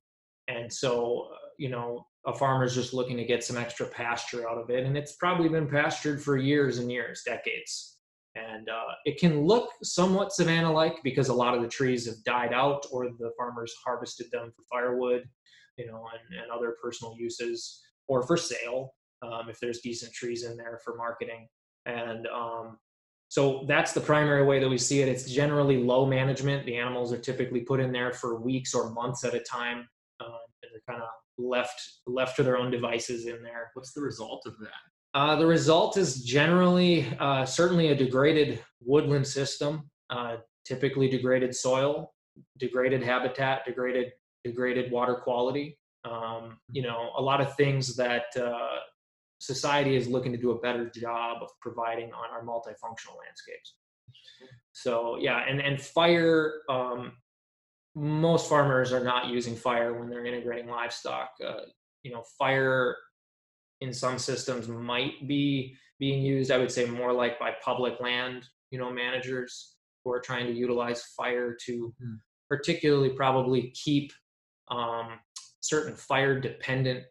and 0.47 0.71
so 0.71 1.29
uh, 1.33 1.37
you 1.57 1.69
know 1.69 2.05
a 2.27 2.33
farmer's 2.33 2.75
just 2.75 2.93
looking 2.93 3.17
to 3.17 3.25
get 3.25 3.43
some 3.43 3.57
extra 3.57 3.85
pasture 3.87 4.47
out 4.49 4.57
of 4.57 4.69
it 4.69 4.85
and 4.85 4.97
it's 4.97 5.13
probably 5.13 5.49
been 5.49 5.67
pastured 5.67 6.21
for 6.21 6.37
years 6.37 6.77
and 6.77 6.91
years 6.91 7.23
decades. 7.25 7.97
And 8.35 8.69
uh, 8.69 8.93
it 9.03 9.19
can 9.19 9.41
look 9.41 9.71
somewhat 9.83 10.31
savanna 10.31 10.71
like 10.71 10.95
because 11.03 11.27
a 11.27 11.33
lot 11.33 11.53
of 11.53 11.61
the 11.61 11.67
trees 11.67 12.05
have 12.05 12.23
died 12.23 12.53
out 12.53 12.85
or 12.89 13.09
the 13.19 13.31
farmers 13.37 13.73
harvested 13.83 14.27
them 14.31 14.53
for 14.55 14.63
firewood 14.71 15.23
you 15.77 15.87
know 15.87 16.05
and, 16.13 16.39
and 16.39 16.51
other 16.51 16.75
personal 16.81 17.15
uses 17.17 17.81
or 18.07 18.23
for 18.23 18.37
sale 18.37 18.93
um, 19.21 19.49
if 19.49 19.59
there's 19.59 19.79
decent 19.79 20.13
trees 20.13 20.43
in 20.43 20.57
there 20.57 20.79
for 20.83 20.95
marketing. 20.95 21.47
And 21.85 22.27
um, 22.27 22.77
so 23.31 23.63
that's 23.65 23.93
the 23.93 24.01
primary 24.01 24.43
way 24.43 24.59
that 24.59 24.67
we 24.67 24.77
see 24.77 24.99
it. 25.01 25.07
It's 25.07 25.23
generally 25.23 25.77
low 25.77 26.05
management. 26.05 26.65
The 26.65 26.75
animals 26.75 27.13
are 27.13 27.17
typically 27.17 27.61
put 27.61 27.79
in 27.79 27.93
there 27.93 28.11
for 28.11 28.41
weeks 28.41 28.73
or 28.73 28.91
months 28.91 29.23
at 29.23 29.33
a 29.33 29.39
time, 29.39 29.87
um, 30.19 30.35
and 30.61 30.71
they're 30.73 30.81
kind 30.85 31.01
of 31.01 31.07
left 31.37 31.81
left 32.05 32.35
to 32.35 32.43
their 32.43 32.57
own 32.57 32.69
devices 32.69 33.27
in 33.27 33.41
there. 33.41 33.71
What's 33.73 33.93
the 33.93 34.01
result 34.01 34.43
of 34.45 34.59
that? 34.59 35.17
Uh, 35.17 35.37
the 35.37 35.45
result 35.45 35.95
is 35.95 36.25
generally 36.25 37.07
uh, 37.21 37.45
certainly 37.45 37.87
a 37.87 37.95
degraded 37.95 38.61
woodland 38.81 39.25
system, 39.25 39.89
uh, 40.09 40.35
typically 40.65 41.07
degraded 41.07 41.55
soil, 41.55 42.13
degraded 42.59 43.01
habitat, 43.01 43.63
degraded 43.63 44.11
degraded 44.43 44.91
water 44.91 45.15
quality. 45.15 45.77
Um, 46.03 46.57
you 46.69 46.81
know, 46.81 47.11
a 47.17 47.21
lot 47.21 47.39
of 47.39 47.55
things 47.55 47.95
that 47.95 48.25
uh, 48.35 48.79
society 49.41 49.95
is 49.95 50.07
looking 50.07 50.31
to 50.31 50.37
do 50.37 50.51
a 50.51 50.59
better 50.59 50.87
job 50.89 51.41
of 51.41 51.49
providing 51.59 52.11
on 52.13 52.29
our 52.31 52.43
multifunctional 52.43 53.17
landscapes. 53.19 53.73
So 54.71 55.17
yeah, 55.19 55.43
and 55.47 55.59
and 55.59 55.81
fire. 55.81 56.61
Um, 56.69 57.13
most 57.93 58.47
farmers 58.47 58.93
are 58.93 59.03
not 59.03 59.27
using 59.27 59.53
fire 59.53 59.99
when 59.99 60.09
they're 60.09 60.25
integrating 60.25 60.69
livestock. 60.69 61.31
Uh, 61.45 61.65
you 62.03 62.11
know, 62.11 62.23
fire 62.39 62.95
in 63.81 63.91
some 63.91 64.17
systems 64.17 64.69
might 64.69 65.27
be 65.27 65.75
being 65.99 66.23
used. 66.23 66.51
I 66.51 66.57
would 66.57 66.71
say 66.71 66.85
more 66.85 67.11
like 67.11 67.37
by 67.37 67.51
public 67.65 67.99
land, 67.99 68.47
you 68.69 68.79
know, 68.79 68.93
managers 68.93 69.75
who 70.05 70.11
are 70.13 70.21
trying 70.21 70.47
to 70.47 70.53
utilize 70.53 71.03
fire 71.17 71.57
to 71.65 71.93
mm. 72.01 72.17
particularly 72.47 73.09
probably 73.09 73.71
keep 73.71 74.13
um, 74.69 75.19
certain 75.59 75.95
fire 75.95 76.39
dependent 76.39 77.03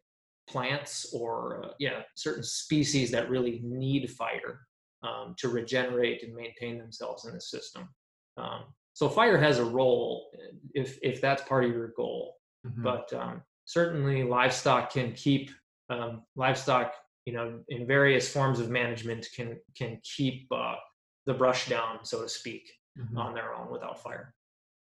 plants 0.50 1.12
or 1.12 1.64
uh, 1.64 1.69
yeah 1.78 2.02
certain 2.14 2.42
species 2.42 3.11
that 3.11 3.30
really 3.30 3.61
need 3.62 4.11
fire 4.11 4.61
um, 5.02 5.35
to 5.38 5.49
regenerate 5.49 6.23
and 6.23 6.35
maintain 6.35 6.78
themselves 6.78 7.25
in 7.25 7.35
the 7.35 7.40
system 7.40 7.88
um, 8.37 8.64
so 8.92 9.09
fire 9.09 9.38
has 9.38 9.59
a 9.59 9.64
role 9.64 10.30
if 10.75 10.99
if 11.02 11.21
that's 11.21 11.42
part 11.42 11.64
of 11.64 11.71
your 11.71 11.92
goal 11.97 12.37
mm-hmm. 12.66 12.83
but 12.83 13.12
um, 13.12 13.42
certainly 13.64 14.25
livestock 14.25 14.92
can 14.92 15.12
keep 15.12 15.50
um, 15.88 16.23
livestock 16.37 16.95
you 17.26 17.33
know 17.33 17.61
in 17.69 17.87
various 17.87 18.30
forms 18.33 18.59
of 18.59 18.71
management 18.71 19.28
can 19.35 19.57
can 19.76 20.00
keep 20.02 20.47
uh, 20.52 20.76
the 21.26 21.35
brush 21.35 21.69
down 21.69 22.04
so 22.04 22.23
to 22.23 22.28
speak 22.28 22.71
mm-hmm. 22.99 23.19
on 23.19 23.35
their 23.35 23.54
own 23.54 23.71
without 23.71 24.02
fire 24.02 24.35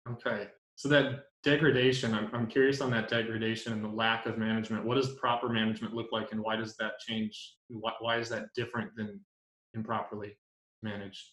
okay 0.09 0.47
so 0.81 0.89
that 0.89 1.25
degradation, 1.43 2.15
I'm, 2.15 2.27
I'm 2.33 2.47
curious 2.47 2.81
on 2.81 2.89
that 2.89 3.07
degradation 3.07 3.71
and 3.71 3.83
the 3.83 3.87
lack 3.87 4.25
of 4.25 4.39
management. 4.39 4.83
What 4.83 4.95
does 4.95 5.13
proper 5.13 5.47
management 5.47 5.93
look 5.93 6.07
like 6.11 6.31
and 6.31 6.41
why 6.41 6.55
does 6.55 6.75
that 6.77 6.93
change? 7.07 7.53
Why, 7.67 7.91
why 7.99 8.17
is 8.17 8.29
that 8.29 8.45
different 8.55 8.89
than 8.95 9.19
improperly 9.75 10.39
managed? 10.81 11.23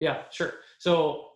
Yeah, 0.00 0.24
sure. 0.32 0.54
So 0.80 1.28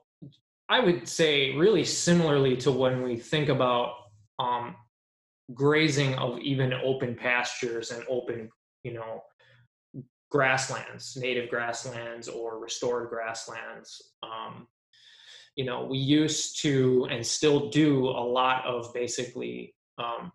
I 0.68 0.80
would 0.80 1.06
say 1.06 1.54
really 1.54 1.84
similarly 1.84 2.56
to 2.56 2.72
when 2.72 3.00
we 3.00 3.16
think 3.16 3.48
about 3.48 3.94
um, 4.40 4.74
grazing 5.54 6.16
of 6.16 6.40
even 6.40 6.72
open 6.72 7.14
pastures 7.14 7.92
and 7.92 8.02
open, 8.08 8.50
you 8.82 8.94
know, 8.94 9.22
grasslands, 10.32 11.16
native 11.16 11.48
grasslands 11.48 12.26
or 12.26 12.58
restored 12.58 13.08
grasslands. 13.08 14.02
Um, 14.24 14.66
you 15.56 15.64
know, 15.64 15.84
we 15.84 15.98
used 15.98 16.60
to 16.62 17.06
and 17.10 17.26
still 17.26 17.68
do 17.70 18.08
a 18.08 18.24
lot 18.24 18.64
of 18.64 18.92
basically 18.94 19.74
um, 19.98 20.32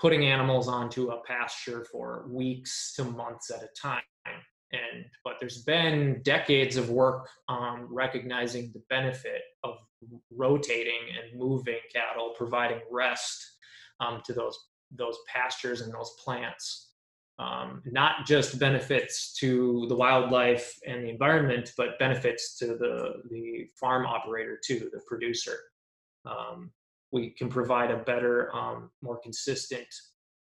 putting 0.00 0.24
animals 0.24 0.68
onto 0.68 1.10
a 1.10 1.22
pasture 1.24 1.84
for 1.90 2.26
weeks 2.28 2.94
to 2.94 3.04
months 3.04 3.50
at 3.50 3.62
a 3.62 3.68
time. 3.80 4.02
And 4.72 5.06
but 5.24 5.34
there's 5.40 5.62
been 5.62 6.20
decades 6.24 6.76
of 6.76 6.90
work 6.90 7.28
um, 7.48 7.88
recognizing 7.90 8.70
the 8.74 8.82
benefit 8.90 9.40
of 9.64 9.76
rotating 10.30 11.00
and 11.16 11.38
moving 11.38 11.78
cattle, 11.92 12.34
providing 12.36 12.80
rest 12.90 13.56
um, 14.00 14.20
to 14.26 14.32
those 14.34 14.58
those 14.90 15.16
pastures 15.32 15.80
and 15.80 15.92
those 15.92 16.14
plants 16.22 16.87
um, 17.38 17.82
not 17.84 18.26
just 18.26 18.58
benefits 18.58 19.32
to 19.34 19.86
the 19.88 19.94
wildlife 19.94 20.76
and 20.86 21.04
the 21.04 21.08
environment, 21.08 21.72
but 21.76 21.98
benefits 21.98 22.58
to 22.58 22.66
the, 22.68 23.22
the 23.30 23.68
farm 23.78 24.06
operator 24.06 24.58
too, 24.64 24.90
the 24.92 25.00
producer. 25.06 25.56
Um, 26.24 26.72
we 27.12 27.30
can 27.30 27.48
provide 27.48 27.90
a 27.90 27.98
better, 27.98 28.54
um, 28.54 28.90
more 29.02 29.18
consistent, 29.18 29.86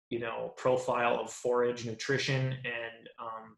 you 0.10 0.20
know, 0.20 0.54
profile 0.56 1.20
of 1.20 1.32
forage 1.32 1.86
nutrition 1.86 2.54
and 2.64 3.10
um, 3.20 3.58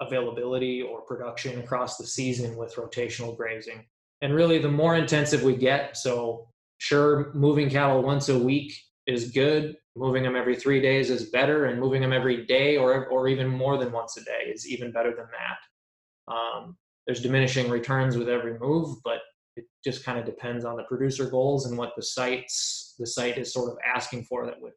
availability 0.00 0.82
or 0.82 1.02
production 1.02 1.60
across 1.60 1.98
the 1.98 2.06
season 2.06 2.56
with 2.56 2.74
rotational 2.76 3.36
grazing. 3.36 3.84
And 4.22 4.34
really, 4.34 4.58
the 4.58 4.70
more 4.70 4.96
intensive 4.96 5.42
we 5.42 5.56
get, 5.56 5.96
so 5.96 6.48
sure, 6.78 7.32
moving 7.34 7.68
cattle 7.68 8.02
once 8.02 8.28
a 8.28 8.38
week 8.38 8.72
is 9.06 9.30
good. 9.30 9.76
Moving 9.96 10.22
them 10.22 10.36
every 10.36 10.56
three 10.56 10.80
days 10.80 11.10
is 11.10 11.30
better, 11.30 11.66
and 11.66 11.80
moving 11.80 12.00
them 12.00 12.12
every 12.12 12.46
day 12.46 12.76
or 12.76 13.06
or 13.06 13.28
even 13.28 13.48
more 13.48 13.76
than 13.76 13.92
once 13.92 14.16
a 14.16 14.24
day 14.24 14.50
is 14.52 14.66
even 14.68 14.92
better 14.92 15.14
than 15.14 15.26
that. 15.32 16.32
Um, 16.32 16.76
there's 17.06 17.20
diminishing 17.20 17.68
returns 17.68 18.16
with 18.16 18.28
every 18.28 18.58
move, 18.58 18.96
but 19.04 19.20
it 19.56 19.66
just 19.84 20.04
kind 20.04 20.18
of 20.18 20.24
depends 20.24 20.64
on 20.64 20.76
the 20.76 20.84
producer 20.84 21.28
goals 21.28 21.66
and 21.66 21.76
what 21.76 21.92
the 21.96 22.02
sites 22.02 22.94
the 22.98 23.06
site 23.06 23.36
is 23.36 23.52
sort 23.52 23.70
of 23.70 23.76
asking 23.84 24.24
for 24.24 24.46
that 24.46 24.60
would 24.60 24.72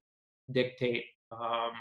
dictate 0.52 1.04
um, 1.32 1.72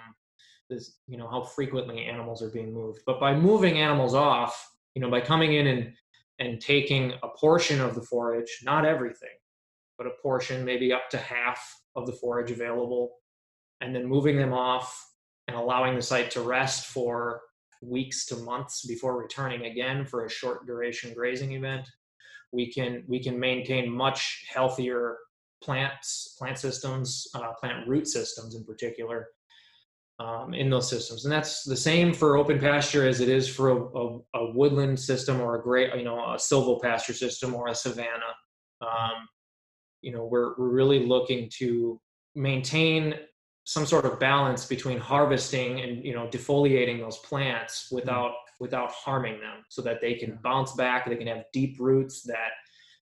this 0.71 0.99
you 1.07 1.19
know 1.19 1.29
how 1.29 1.43
frequently 1.43 2.05
animals 2.05 2.43
are 2.43 2.51
being 2.51 2.73
moved. 2.73 3.01
But 3.07 3.21
by 3.21 3.35
moving 3.35 3.79
animals 3.79 4.15
off, 4.15 4.71
you 4.95 5.03
know 5.03 5.11
by 5.11 5.21
coming 5.21 5.55
in 5.55 5.67
and 5.67 5.93
and 6.39 6.61
taking 6.61 7.13
a 7.23 7.29
portion 7.29 7.81
of 7.81 7.95
the 7.95 8.03
forage, 8.03 8.61
not 8.65 8.85
everything, 8.85 9.29
but 9.99 10.07
a 10.07 10.11
portion, 10.23 10.65
maybe 10.65 10.93
up 10.93 11.09
to 11.11 11.19
half 11.19 11.81
of 11.97 12.07
the 12.07 12.13
forage 12.13 12.51
available, 12.51 13.13
and 13.81 13.95
then 13.95 14.07
moving 14.07 14.37
them 14.37 14.53
off 14.53 15.11
and 15.49 15.57
allowing 15.57 15.95
the 15.95 16.03
site 16.03 16.31
to 16.33 16.41
rest 16.41 16.87
for 16.87 17.41
weeks 17.83 18.27
to 18.27 18.37
months 18.37 18.87
before 18.87 19.21
returning 19.21 19.67
again 19.67 20.07
for 20.07 20.25
a 20.25 20.31
short 20.31 20.67
duration 20.67 21.13
grazing 21.13 21.53
event 21.53 21.87
we 22.51 22.73
can 22.73 23.05
we 23.07 23.23
can 23.23 23.39
maintain 23.39 23.91
much 23.91 24.47
healthier 24.49 25.19
plants 25.63 26.35
plant 26.39 26.57
systems 26.57 27.27
uh, 27.35 27.53
plant 27.61 27.87
root 27.87 28.07
systems 28.09 28.55
in 28.55 28.65
particular 28.65 29.29
um, 30.21 30.55
in 30.55 30.71
those 30.71 30.89
systems, 30.89 31.25
and 31.25 31.33
that's 31.33 31.65
the 31.65 31.77
same 31.77 32.13
for 32.13 32.37
open 32.37 32.61
pasture 32.61 33.07
as 33.07 33.21
it 33.21 33.29
is 33.29 33.49
for 33.49 33.71
a, 33.71 33.77
a, 33.77 34.19
a 34.35 34.53
woodland 34.53 34.99
system 34.99 35.41
or 35.41 35.59
a 35.59 35.63
great, 35.63 35.95
you 35.97 36.05
know, 36.05 36.19
a 36.19 36.37
silvopasture 36.37 37.15
system 37.15 37.55
or 37.55 37.67
a 37.67 37.75
savanna. 37.75 38.31
Um, 38.81 39.29
you 40.05 40.13
know, 40.13 40.25
we're 40.25 40.55
we're 40.57 40.69
really 40.69 41.07
looking 41.07 41.49
to 41.59 42.01
maintain 42.35 43.15
some 43.65 43.87
sort 43.87 44.05
of 44.05 44.21
balance 44.21 44.67
between 44.67 44.99
harvesting 44.99 45.81
and 45.81 46.05
you 46.05 46.15
know 46.15 46.27
defoliating 46.29 47.01
those 47.01 47.19
plants 47.19 47.89
without 47.91 48.31
mm-hmm. 48.31 48.65
without 48.65 48.91
harming 48.91 49.41
them, 49.41 49.65
so 49.69 49.83
that 49.83 50.01
they 50.01 50.15
can 50.15 50.39
bounce 50.43 50.73
back, 50.73 51.09
they 51.09 51.17
can 51.17 51.27
have 51.27 51.45
deep 51.53 51.77
roots 51.81 52.23
that 52.23 52.53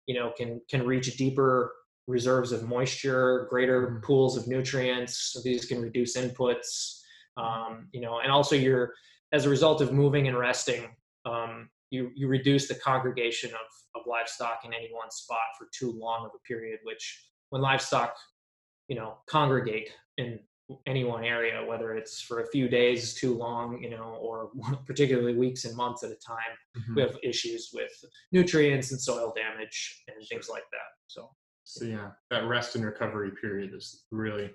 you 0.07 0.15
know 0.15 0.31
can 0.37 0.61
can 0.69 0.85
reach 0.85 1.15
deeper 1.17 1.73
reserves 2.07 2.51
of 2.51 2.67
moisture, 2.67 3.47
greater 3.49 3.87
mm-hmm. 3.87 4.05
pools 4.05 4.37
of 4.37 4.47
nutrients. 4.47 5.31
So 5.33 5.41
these 5.43 5.65
can 5.65 5.81
reduce 5.81 6.17
inputs 6.17 6.99
um, 7.37 7.87
you 7.91 8.01
know, 8.01 8.19
and 8.19 8.31
also 8.31 8.55
you're 8.55 8.93
as 9.31 9.45
a 9.45 9.49
result 9.49 9.81
of 9.81 9.91
moving 9.91 10.27
and 10.27 10.37
resting, 10.37 10.95
um, 11.25 11.69
you 11.89 12.11
you 12.15 12.27
reduce 12.27 12.67
the 12.67 12.75
congregation 12.75 13.51
of 13.51 13.67
of 13.95 14.03
livestock 14.07 14.61
in 14.65 14.73
any 14.73 14.89
one 14.91 15.11
spot 15.11 15.39
for 15.57 15.67
too 15.77 15.91
long 15.91 16.25
of 16.25 16.31
a 16.35 16.39
period. 16.47 16.79
Which 16.83 17.27
when 17.49 17.61
livestock, 17.61 18.15
you 18.87 18.95
know, 18.95 19.17
congregate 19.27 19.91
in 20.17 20.39
any 20.85 21.03
one 21.03 21.23
area, 21.23 21.63
whether 21.65 21.93
it's 21.93 22.21
for 22.21 22.41
a 22.41 22.47
few 22.47 22.67
days 22.69 23.13
too 23.13 23.33
long, 23.35 23.81
you 23.81 23.89
know, 23.89 24.17
or 24.21 24.49
particularly 24.85 25.35
weeks 25.35 25.65
and 25.65 25.75
months 25.75 26.03
at 26.03 26.11
a 26.11 26.15
time, 26.15 26.37
mm-hmm. 26.77 26.95
we 26.95 27.01
have 27.01 27.17
issues 27.23 27.69
with 27.73 27.91
nutrients 28.31 28.91
and 28.91 28.99
soil 28.99 29.33
damage 29.35 30.03
and 30.07 30.25
things 30.27 30.49
like 30.49 30.63
that. 30.71 30.89
So, 31.07 31.29
so 31.63 31.85
yeah, 31.85 32.11
that 32.29 32.47
rest 32.47 32.75
and 32.75 32.85
recovery 32.85 33.31
period 33.41 33.73
is 33.73 34.05
really 34.11 34.51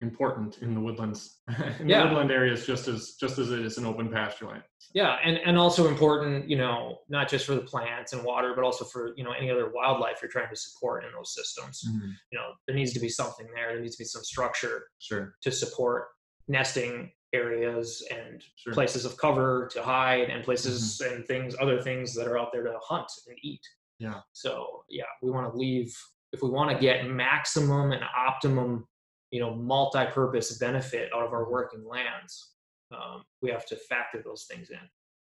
important 0.00 0.58
in 0.58 0.74
the 0.74 0.80
woodlands 0.80 1.40
in 1.80 1.88
yeah. 1.88 2.02
the 2.02 2.08
woodland 2.08 2.30
areas 2.30 2.64
just 2.64 2.86
as 2.86 3.16
just 3.20 3.38
as 3.38 3.50
it 3.50 3.58
is 3.58 3.78
in 3.78 3.84
open 3.84 4.08
pasture 4.08 4.46
land 4.46 4.62
yeah 4.94 5.16
and 5.24 5.38
and 5.38 5.58
also 5.58 5.88
important 5.88 6.48
you 6.48 6.56
know 6.56 6.98
not 7.08 7.28
just 7.28 7.46
for 7.46 7.54
the 7.54 7.60
plants 7.60 8.12
and 8.12 8.22
water 8.24 8.52
but 8.54 8.64
also 8.64 8.84
for 8.84 9.12
you 9.16 9.24
know 9.24 9.32
any 9.32 9.50
other 9.50 9.70
wildlife 9.70 10.18
you're 10.22 10.30
trying 10.30 10.48
to 10.48 10.56
support 10.56 11.04
in 11.04 11.10
those 11.12 11.34
systems 11.34 11.84
mm-hmm. 11.88 12.10
you 12.32 12.38
know 12.38 12.52
there 12.66 12.76
needs 12.76 12.92
to 12.92 13.00
be 13.00 13.08
something 13.08 13.46
there 13.54 13.72
there 13.72 13.80
needs 13.80 13.96
to 13.96 14.02
be 14.02 14.06
some 14.06 14.22
structure 14.22 14.88
sure 14.98 15.34
to 15.42 15.50
support 15.50 16.08
nesting 16.48 17.10
areas 17.34 18.02
and 18.10 18.42
sure. 18.56 18.72
places 18.72 19.04
of 19.04 19.16
cover 19.18 19.68
to 19.70 19.82
hide 19.82 20.30
and 20.30 20.44
places 20.44 21.00
mm-hmm. 21.02 21.16
and 21.16 21.26
things 21.26 21.54
other 21.60 21.80
things 21.82 22.14
that 22.14 22.26
are 22.26 22.38
out 22.38 22.50
there 22.52 22.64
to 22.64 22.78
hunt 22.82 23.10
and 23.28 23.36
eat 23.42 23.60
yeah 23.98 24.20
so 24.32 24.84
yeah 24.88 25.04
we 25.22 25.30
want 25.30 25.50
to 25.50 25.58
leave 25.58 25.94
if 26.32 26.42
we 26.42 26.48
want 26.48 26.70
to 26.70 26.78
get 26.78 27.06
maximum 27.06 27.92
and 27.92 28.02
optimum 28.16 28.86
you 29.30 29.40
know 29.40 29.54
multi-purpose 29.54 30.56
benefit 30.58 31.10
out 31.14 31.24
of 31.24 31.32
our 31.32 31.50
working 31.50 31.86
lands 31.86 32.52
um, 32.92 33.24
we 33.42 33.50
have 33.50 33.66
to 33.66 33.76
factor 33.76 34.22
those 34.24 34.46
things 34.50 34.70
in. 34.70 34.78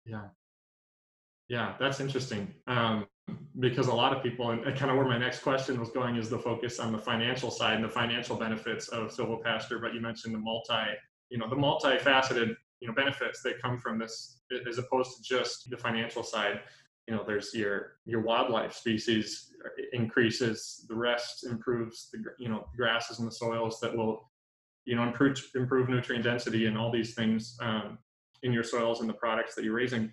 Yeah. 0.05 0.29
Yeah 1.49 1.75
that's 1.79 2.01
interesting 2.01 2.53
um, 2.67 3.07
because 3.61 3.87
a 3.89 3.95
lot 3.95 4.17
of 4.17 4.23
people 4.23 4.51
and 4.51 4.65
kind 4.77 4.91
of 4.91 4.97
where 4.97 5.07
my 5.07 5.19
next 5.19 5.41
question 5.41 5.79
was 5.79 5.91
going 5.91 6.17
is 6.17 6.29
the 6.29 6.39
focus 6.39 6.79
on 6.79 6.93
the 6.93 6.99
financial 6.99 7.51
side 7.51 7.75
and 7.75 7.85
the 7.85 7.89
financial 7.89 8.37
benefits 8.37 8.89
of 8.89 9.11
silvopasture 9.11 9.81
but 9.81 9.95
you 9.95 10.01
mentioned 10.01 10.35
the 10.35 10.39
multi 10.39 10.87
you 11.31 11.39
know 11.39 11.49
the 11.49 11.57
multifaceted 11.57 12.55
you 12.81 12.89
know 12.89 12.95
benefits 12.95 13.43
that 13.43 13.61
come 13.63 13.79
from 13.79 13.99
this 13.99 14.41
as 14.69 14.79
opposed 14.79 15.17
to 15.17 15.23
just 15.23 15.71
the 15.71 15.77
financial 15.77 16.23
side. 16.23 16.61
You 17.09 17.15
know 17.15 17.25
there's 17.27 17.55
your 17.55 17.97
your 18.05 18.21
wildlife 18.21 18.75
species 18.75 19.53
increases 19.93 20.85
the 20.89 20.95
rest 20.95 21.47
improves 21.47 22.09
the 22.13 22.23
you 22.39 22.49
know 22.49 22.67
grasses 22.77 23.19
and 23.19 23.29
the 23.29 23.33
soils 23.33 23.81
that 23.81 23.95
will 23.95 24.31
you 24.85 24.97
know 24.97 25.03
improve 25.03 25.39
improve 25.55 25.89
nutrient 25.89 26.25
density 26.25 26.67
and 26.67 26.77
all 26.77 26.91
these 26.91 27.15
things 27.15 27.57
um, 27.61 27.99
in 28.43 28.53
your 28.53 28.65
soils 28.65 29.01
and 29.01 29.09
the 29.09 29.15
products 29.15 29.55
that 29.55 29.65
you're 29.65 29.75
raising 29.75 30.11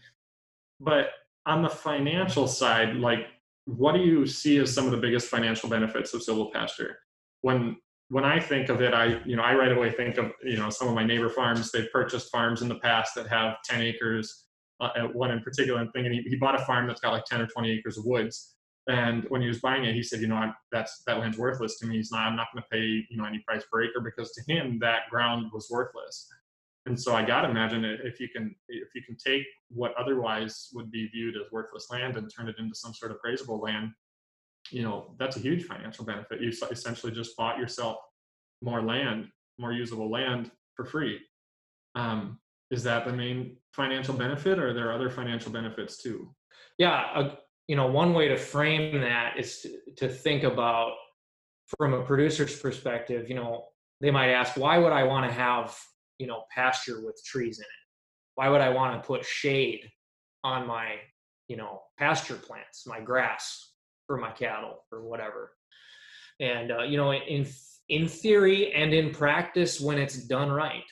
but 0.79 1.09
on 1.45 1.61
the 1.61 1.69
financial 1.69 2.47
side 2.47 2.95
like 2.95 3.27
what 3.65 3.93
do 3.93 4.01
you 4.01 4.25
see 4.25 4.57
as 4.57 4.73
some 4.73 4.85
of 4.85 4.91
the 4.91 4.97
biggest 4.97 5.27
financial 5.27 5.69
benefits 5.69 6.13
of 6.13 6.21
silvopasture 6.21 6.93
when 7.41 7.77
when 8.09 8.25
I 8.25 8.41
think 8.41 8.67
of 8.67 8.81
it, 8.81 8.93
I 8.93 9.21
you 9.25 9.37
know 9.37 9.41
I 9.41 9.55
right 9.55 9.71
away 9.71 9.89
think 9.89 10.17
of 10.17 10.33
you 10.43 10.57
know 10.57 10.69
some 10.69 10.89
of 10.89 10.93
my 10.93 11.05
neighbor 11.05 11.29
farms. 11.29 11.71
They've 11.71 11.89
purchased 11.93 12.29
farms 12.29 12.61
in 12.61 12.67
the 12.67 12.75
past 12.75 13.15
that 13.15 13.27
have 13.29 13.55
10 13.63 13.81
acres 13.81 14.47
uh, 14.81 15.07
one 15.13 15.31
in 15.31 15.41
particular, 15.41 15.79
I'm 15.79 15.91
thinking 15.91 16.11
he, 16.11 16.21
he, 16.27 16.35
bought 16.35 16.59
a 16.59 16.65
farm 16.65 16.87
that's 16.87 16.99
got 16.99 17.11
like 17.11 17.25
10 17.25 17.41
or 17.41 17.47
20 17.47 17.71
acres 17.71 17.97
of 17.97 18.05
woods. 18.05 18.55
And 18.87 19.25
when 19.29 19.41
he 19.41 19.47
was 19.47 19.59
buying 19.59 19.85
it, 19.85 19.93
he 19.93 20.01
said, 20.01 20.21
you 20.21 20.27
know, 20.27 20.35
I'm, 20.35 20.53
that's 20.71 21.03
that 21.05 21.19
land's 21.19 21.37
worthless 21.37 21.77
to 21.79 21.85
me. 21.85 21.97
He's 21.97 22.11
not, 22.11 22.27
I'm 22.27 22.35
not 22.35 22.47
going 22.53 22.63
to 22.63 22.69
pay, 22.69 23.05
you 23.09 23.17
know, 23.17 23.25
any 23.25 23.39
price 23.39 23.63
per 23.71 23.83
acre 23.83 24.01
because 24.01 24.31
to 24.33 24.53
him 24.53 24.79
that 24.79 25.01
ground 25.09 25.51
was 25.53 25.67
worthless. 25.69 26.27
And 26.87 26.99
so 26.99 27.13
I 27.13 27.23
got 27.23 27.41
to 27.41 27.49
imagine 27.49 27.85
if 27.85 28.19
you 28.19 28.27
can, 28.35 28.55
if 28.67 28.89
you 28.95 29.03
can 29.03 29.15
take 29.15 29.43
what 29.69 29.93
otherwise 29.99 30.69
would 30.73 30.91
be 30.91 31.07
viewed 31.09 31.35
as 31.35 31.51
worthless 31.51 31.87
land 31.91 32.17
and 32.17 32.31
turn 32.35 32.49
it 32.49 32.55
into 32.57 32.73
some 32.73 32.93
sort 32.93 33.11
of 33.11 33.17
grazable 33.23 33.61
land, 33.61 33.91
you 34.71 34.81
know, 34.81 35.13
that's 35.19 35.37
a 35.37 35.39
huge 35.39 35.65
financial 35.65 36.03
benefit. 36.03 36.41
You 36.41 36.51
essentially 36.71 37.11
just 37.11 37.37
bought 37.37 37.59
yourself 37.59 37.97
more 38.63 38.81
land, 38.81 39.27
more 39.59 39.73
usable 39.73 40.09
land 40.09 40.49
for 40.75 40.85
free. 40.85 41.19
Um, 41.93 42.39
is 42.71 42.83
that 42.83 43.05
the 43.05 43.13
main 43.13 43.57
financial 43.73 44.15
benefit 44.15 44.57
or 44.57 44.69
are 44.69 44.73
there 44.73 44.91
other 44.91 45.09
financial 45.09 45.51
benefits 45.51 46.01
too 46.01 46.33
yeah 46.77 47.29
you 47.71 47.77
know 47.77 47.87
one 47.87 48.13
way 48.13 48.27
to 48.27 48.35
frame 48.35 48.99
that 48.99 49.39
is 49.39 49.61
to, 49.61 49.69
to 49.95 50.09
think 50.09 50.43
about 50.43 50.91
from 51.77 51.93
a 51.93 52.03
producer's 52.03 52.59
perspective 52.59 53.29
you 53.29 53.35
know 53.35 53.63
they 54.01 54.11
might 54.11 54.29
ask 54.29 54.57
why 54.57 54.77
would 54.77 54.91
i 54.91 55.03
want 55.03 55.25
to 55.25 55.31
have 55.31 55.73
you 56.19 56.27
know 56.27 56.43
pasture 56.53 56.99
with 57.05 57.17
trees 57.25 57.59
in 57.59 57.63
it? 57.63 57.83
Why 58.35 58.49
would 58.49 58.59
i 58.59 58.67
want 58.67 59.01
to 59.01 59.07
put 59.07 59.23
shade 59.23 59.89
on 60.43 60.67
my 60.67 60.95
you 61.47 61.55
know 61.55 61.81
pasture 61.97 62.35
plants 62.35 62.85
my 62.85 62.99
grass 62.99 63.43
for 64.05 64.17
my 64.17 64.31
cattle 64.31 64.83
or 64.91 64.99
whatever? 65.11 65.53
And 66.41 66.73
uh, 66.73 66.83
you 66.83 66.97
know 66.97 67.13
in 67.13 67.47
in 67.87 68.07
theory 68.09 68.73
and 68.73 68.93
in 68.93 69.11
practice 69.11 69.79
when 69.79 69.97
it's 69.97 70.17
done 70.27 70.51
right 70.51 70.89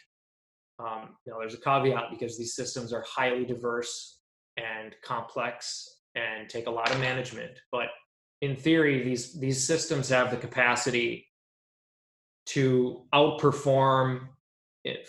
um, 0.79 1.17
you 1.25 1.33
know, 1.33 1.39
there's 1.39 1.55
a 1.55 1.59
caveat 1.59 2.05
because 2.09 2.37
these 2.37 2.55
systems 2.55 2.93
are 2.93 3.03
highly 3.05 3.43
diverse 3.43 4.21
and 4.55 4.95
complex 5.03 5.98
and 6.15 6.49
take 6.49 6.67
a 6.67 6.71
lot 6.71 6.91
of 6.91 6.99
management. 6.99 7.51
But 7.71 7.87
in 8.41 8.55
theory, 8.55 9.03
these 9.03 9.39
these 9.39 9.65
systems 9.65 10.09
have 10.09 10.31
the 10.31 10.37
capacity 10.37 11.27
to 12.47 13.03
outperform 13.13 14.27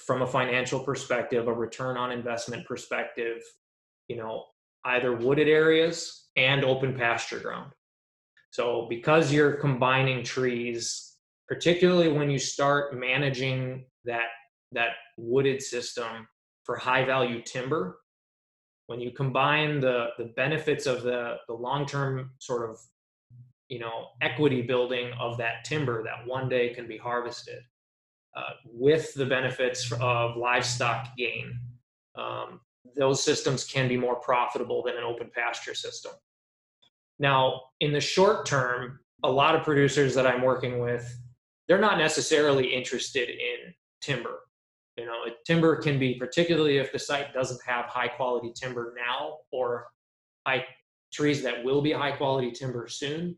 from 0.04 0.22
a 0.22 0.26
financial 0.26 0.80
perspective, 0.80 1.48
a 1.48 1.52
return 1.52 1.96
on 1.96 2.10
investment 2.10 2.66
perspective, 2.66 3.40
you 4.08 4.16
know, 4.16 4.44
either 4.84 5.14
wooded 5.16 5.48
areas 5.48 6.28
and 6.36 6.64
open 6.64 6.94
pasture 6.94 7.38
ground. 7.38 7.72
So 8.50 8.86
because 8.90 9.32
you're 9.32 9.52
combining 9.52 10.24
trees, 10.24 11.16
particularly 11.48 12.08
when 12.10 12.30
you 12.30 12.38
start 12.38 12.98
managing 12.98 13.84
that 14.04 14.28
that 14.72 14.90
wooded 15.16 15.62
system 15.62 16.26
for 16.64 16.76
high 16.76 17.04
value 17.04 17.42
timber 17.42 17.99
when 18.90 19.00
you 19.00 19.12
combine 19.12 19.78
the 19.78 20.08
the 20.18 20.24
benefits 20.24 20.84
of 20.84 21.04
the 21.04 21.36
the 21.46 21.54
long 21.54 21.86
term 21.86 22.32
sort 22.38 22.68
of 22.68 22.76
you 23.68 23.78
know 23.78 24.08
equity 24.20 24.62
building 24.62 25.12
of 25.20 25.38
that 25.38 25.64
timber 25.64 26.02
that 26.02 26.26
one 26.26 26.48
day 26.48 26.74
can 26.74 26.88
be 26.88 26.98
harvested 26.98 27.62
uh, 28.36 28.54
with 28.64 29.14
the 29.14 29.24
benefits 29.24 29.92
of 30.00 30.36
livestock 30.36 31.16
gain 31.16 31.56
um, 32.16 32.58
those 32.96 33.22
systems 33.22 33.62
can 33.62 33.86
be 33.86 33.96
more 33.96 34.16
profitable 34.16 34.82
than 34.82 34.96
an 34.96 35.04
open 35.04 35.30
pasture 35.32 35.74
system. 35.74 36.10
Now 37.20 37.60
in 37.78 37.92
the 37.92 38.00
short 38.00 38.44
term 38.44 38.98
a 39.22 39.30
lot 39.30 39.54
of 39.54 39.62
producers 39.62 40.14
that 40.14 40.26
i'm 40.26 40.42
working 40.42 40.80
with 40.80 41.04
they're 41.68 41.86
not 41.88 41.98
necessarily 41.98 42.74
interested 42.74 43.28
in 43.28 43.72
timber 44.00 44.40
you 45.00 45.06
know, 45.06 45.24
timber 45.46 45.76
can 45.76 45.98
be, 45.98 46.14
particularly 46.14 46.76
if 46.76 46.92
the 46.92 46.98
site 46.98 47.32
doesn't 47.32 47.60
have 47.66 47.86
high 47.86 48.08
quality 48.08 48.52
timber 48.54 48.94
now 48.94 49.38
or 49.50 49.86
high 50.46 50.62
trees 51.10 51.42
that 51.42 51.64
will 51.64 51.80
be 51.80 51.90
high 51.90 52.12
quality 52.12 52.50
timber 52.50 52.86
soon. 52.86 53.36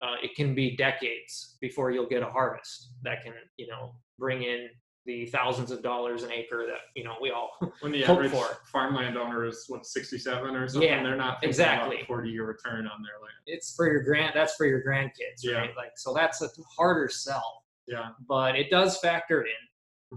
Uh, 0.00 0.16
it 0.22 0.34
can 0.34 0.54
be 0.54 0.74
decades 0.74 1.58
before 1.60 1.90
you'll 1.90 2.08
get 2.08 2.22
a 2.22 2.30
harvest 2.30 2.94
that 3.02 3.22
can, 3.22 3.34
you 3.58 3.68
know, 3.68 3.94
bring 4.18 4.42
in 4.42 4.68
the 5.04 5.26
thousands 5.26 5.70
of 5.70 5.82
dollars 5.82 6.22
an 6.22 6.30
acre 6.30 6.64
that 6.66 6.78
you 6.94 7.02
know 7.02 7.16
we 7.20 7.32
all 7.32 7.50
when 7.80 7.90
the 7.90 8.02
hope 8.02 8.18
average 8.18 8.30
for. 8.30 8.58
farmland 8.70 9.16
owner 9.16 9.44
is 9.44 9.64
what 9.66 9.84
67 9.84 10.54
or 10.54 10.68
something 10.68 10.88
yeah, 10.88 11.02
they're 11.02 11.16
not 11.16 11.42
exactly 11.42 12.04
40 12.06 12.30
year 12.30 12.46
return 12.46 12.86
on 12.86 13.02
their 13.02 13.20
land 13.20 13.34
it's 13.46 13.74
for 13.74 13.90
your 13.90 14.04
grand 14.04 14.30
that's 14.32 14.54
for 14.54 14.64
your 14.64 14.80
grandkids 14.80 15.42
yeah. 15.42 15.54
right 15.54 15.76
like 15.76 15.90
so 15.96 16.14
that's 16.14 16.40
a 16.40 16.48
harder 16.76 17.08
sell 17.08 17.64
yeah 17.88 18.10
but 18.28 18.54
it 18.54 18.70
does 18.70 18.96
factor 18.98 19.42
in 19.42 19.50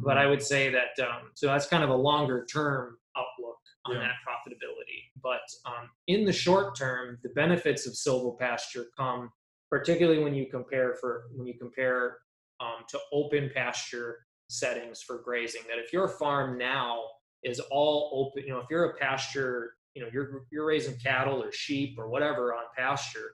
but 0.03 0.17
I 0.17 0.25
would 0.25 0.41
say 0.41 0.69
that 0.69 1.03
um, 1.05 1.31
so 1.35 1.47
that's 1.47 1.67
kind 1.67 1.83
of 1.83 1.89
a 1.89 1.95
longer 1.95 2.45
term 2.51 2.97
outlook 3.17 3.57
on 3.85 3.95
yeah. 3.95 4.01
that 4.01 4.15
profitability. 4.27 5.03
But 5.21 5.41
um, 5.65 5.89
in 6.07 6.25
the 6.25 6.33
short 6.33 6.77
term, 6.77 7.17
the 7.23 7.29
benefits 7.29 7.87
of 7.87 7.93
silvopasture 7.93 8.85
come 8.97 9.29
particularly 9.69 10.23
when 10.23 10.33
you 10.33 10.45
compare 10.49 10.95
for 10.99 11.23
when 11.35 11.47
you 11.47 11.53
compare 11.59 12.17
um, 12.59 12.85
to 12.87 12.99
open 13.11 13.51
pasture 13.53 14.19
settings 14.49 15.01
for 15.01 15.21
grazing. 15.23 15.61
That 15.67 15.79
if 15.79 15.91
your 15.91 16.07
farm 16.07 16.57
now 16.57 17.01
is 17.43 17.59
all 17.71 18.29
open, 18.31 18.47
you 18.47 18.53
know, 18.53 18.59
if 18.59 18.67
you're 18.69 18.85
a 18.85 18.97
pasture, 18.97 19.73
you 19.93 20.01
know, 20.01 20.09
you're 20.13 20.43
you're 20.51 20.65
raising 20.65 20.97
cattle 20.97 21.43
or 21.43 21.51
sheep 21.51 21.97
or 21.97 22.09
whatever 22.09 22.53
on 22.53 22.63
pasture, 22.77 23.31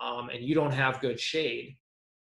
um, 0.00 0.28
and 0.28 0.44
you 0.44 0.54
don't 0.54 0.72
have 0.72 1.00
good 1.00 1.18
shade, 1.18 1.76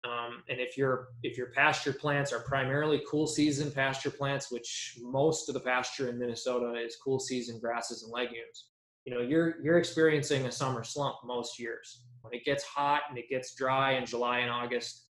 um, 0.04 0.42
and 0.48 0.60
if 0.60 0.78
your 0.78 1.08
if 1.22 1.36
your 1.36 1.48
pasture 1.48 1.92
plants 1.92 2.32
are 2.32 2.40
primarily 2.40 3.02
cool 3.08 3.26
season 3.26 3.70
pasture 3.70 4.10
plants, 4.10 4.50
which 4.50 4.98
most 5.02 5.48
of 5.48 5.54
the 5.54 5.60
pasture 5.60 6.08
in 6.08 6.18
Minnesota 6.18 6.74
is 6.74 6.96
cool 6.96 7.20
season 7.20 7.58
grasses 7.60 8.02
and 8.02 8.12
legumes, 8.12 8.68
you 9.04 9.14
know 9.14 9.20
you're 9.20 9.60
you're 9.62 9.78
experiencing 9.78 10.46
a 10.46 10.52
summer 10.52 10.84
slump 10.84 11.16
most 11.24 11.58
years. 11.58 12.04
When 12.22 12.32
it 12.32 12.44
gets 12.44 12.64
hot 12.64 13.02
and 13.08 13.18
it 13.18 13.28
gets 13.28 13.54
dry 13.54 13.92
in 13.92 14.06
July 14.06 14.38
and 14.38 14.50
August, 14.50 15.06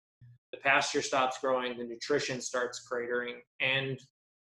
the 0.53 0.59
pasture 0.59 1.03
stops 1.03 1.39
growing, 1.39 1.77
the 1.77 1.85
nutrition 1.85 2.41
starts 2.41 2.87
cratering, 2.91 3.37
and 3.61 3.99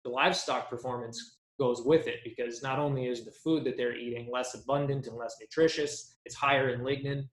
the 0.05 0.11
livestock 0.11 0.71
performance 0.71 1.37
goes 1.59 1.83
with 1.83 2.07
it 2.07 2.21
because 2.25 2.63
not 2.63 2.79
only 2.79 3.07
is 3.07 3.27
the 3.27 3.31
food 3.31 3.65
that 3.65 3.77
they're 3.77 3.97
eating 3.97 4.31
less 4.33 4.55
abundant 4.55 5.07
and 5.07 5.17
less 5.17 5.37
nutritious, 5.39 6.17
it's 6.25 6.35
higher 6.35 6.71
in 6.71 6.81
lignin, 6.81 7.29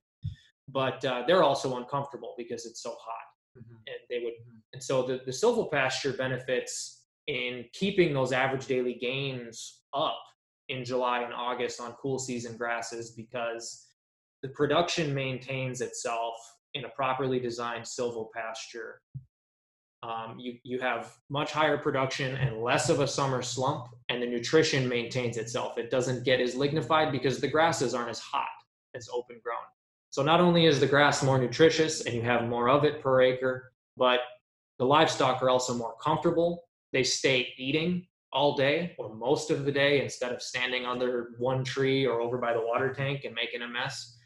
but 0.72 1.04
uh, 1.04 1.24
they're 1.26 1.42
also 1.42 1.76
uncomfortable 1.76 2.34
because 2.36 2.66
it's 2.66 2.82
so 2.82 2.90
hot 2.90 3.58
mm-hmm. 3.58 3.76
and 3.86 3.96
they 4.10 4.24
would 4.24 4.34
mm-hmm. 4.34 4.58
and 4.72 4.82
so 4.82 5.02
the, 5.02 5.20
the 5.24 5.32
silvopasture 5.32 6.16
benefits 6.16 7.04
in 7.26 7.64
keeping 7.72 8.12
those 8.12 8.32
average 8.32 8.66
daily 8.66 8.94
gains 8.94 9.82
up 9.94 10.20
in 10.68 10.84
july 10.84 11.22
and 11.22 11.32
august 11.32 11.80
on 11.80 11.92
cool 11.92 12.18
season 12.18 12.56
grasses 12.56 13.12
because 13.12 13.86
the 14.42 14.48
production 14.50 15.14
maintains 15.14 15.80
itself 15.80 16.34
in 16.74 16.84
a 16.84 16.88
properly 16.90 17.40
designed 17.40 17.84
silvopasture 17.84 18.96
um, 20.04 20.36
you, 20.38 20.56
you 20.62 20.78
have 20.78 21.16
much 21.28 21.50
higher 21.50 21.76
production 21.76 22.36
and 22.36 22.62
less 22.62 22.88
of 22.88 23.00
a 23.00 23.06
summer 23.06 23.42
slump 23.42 23.88
and 24.08 24.22
the 24.22 24.26
nutrition 24.26 24.88
maintains 24.88 25.38
itself 25.38 25.76
it 25.78 25.90
doesn't 25.90 26.24
get 26.24 26.40
as 26.40 26.54
lignified 26.54 27.10
because 27.10 27.40
the 27.40 27.48
grasses 27.48 27.94
aren't 27.94 28.10
as 28.10 28.20
hot 28.20 28.46
as 28.94 29.08
open 29.12 29.40
grown 29.42 29.58
so 30.10 30.22
not 30.22 30.40
only 30.40 30.66
is 30.66 30.80
the 30.80 30.86
grass 30.86 31.22
more 31.22 31.38
nutritious 31.38 32.06
and 32.06 32.14
you 32.14 32.22
have 32.22 32.48
more 32.48 32.68
of 32.68 32.84
it 32.84 33.02
per 33.02 33.20
acre, 33.20 33.72
but 33.96 34.20
the 34.78 34.84
livestock 34.84 35.42
are 35.42 35.50
also 35.50 35.74
more 35.74 35.94
comfortable. 36.02 36.64
They 36.92 37.02
stay 37.02 37.52
eating 37.56 38.06
all 38.32 38.56
day 38.56 38.94
or 38.98 39.14
most 39.14 39.50
of 39.50 39.64
the 39.64 39.72
day 39.72 40.02
instead 40.02 40.32
of 40.32 40.42
standing 40.42 40.86
under 40.86 41.30
one 41.38 41.64
tree 41.64 42.06
or 42.06 42.20
over 42.20 42.38
by 42.38 42.52
the 42.52 42.60
water 42.60 42.92
tank 42.92 43.24
and 43.24 43.34
making 43.34 43.62
a 43.62 43.68
mess. 43.68 44.16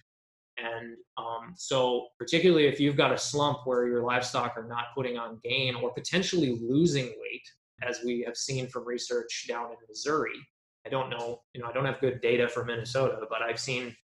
And 0.58 0.96
um, 1.16 1.54
so, 1.56 2.08
particularly 2.18 2.66
if 2.66 2.78
you've 2.78 2.96
got 2.96 3.12
a 3.12 3.18
slump 3.18 3.60
where 3.64 3.86
your 3.86 4.02
livestock 4.02 4.54
are 4.56 4.68
not 4.68 4.86
putting 4.94 5.16
on 5.16 5.40
gain 5.42 5.74
or 5.74 5.92
potentially 5.92 6.58
losing 6.60 7.06
weight, 7.06 7.42
as 7.82 8.00
we 8.04 8.22
have 8.26 8.36
seen 8.36 8.68
from 8.68 8.86
research 8.86 9.46
down 9.48 9.70
in 9.70 9.76
Missouri, 9.88 10.38
I 10.86 10.90
don't 10.90 11.10
know, 11.10 11.40
you 11.54 11.60
know, 11.60 11.68
I 11.68 11.72
don't 11.72 11.86
have 11.86 12.00
good 12.00 12.20
data 12.20 12.48
for 12.48 12.64
Minnesota, 12.64 13.16
but 13.28 13.42
I've 13.42 13.58
seen 13.58 13.96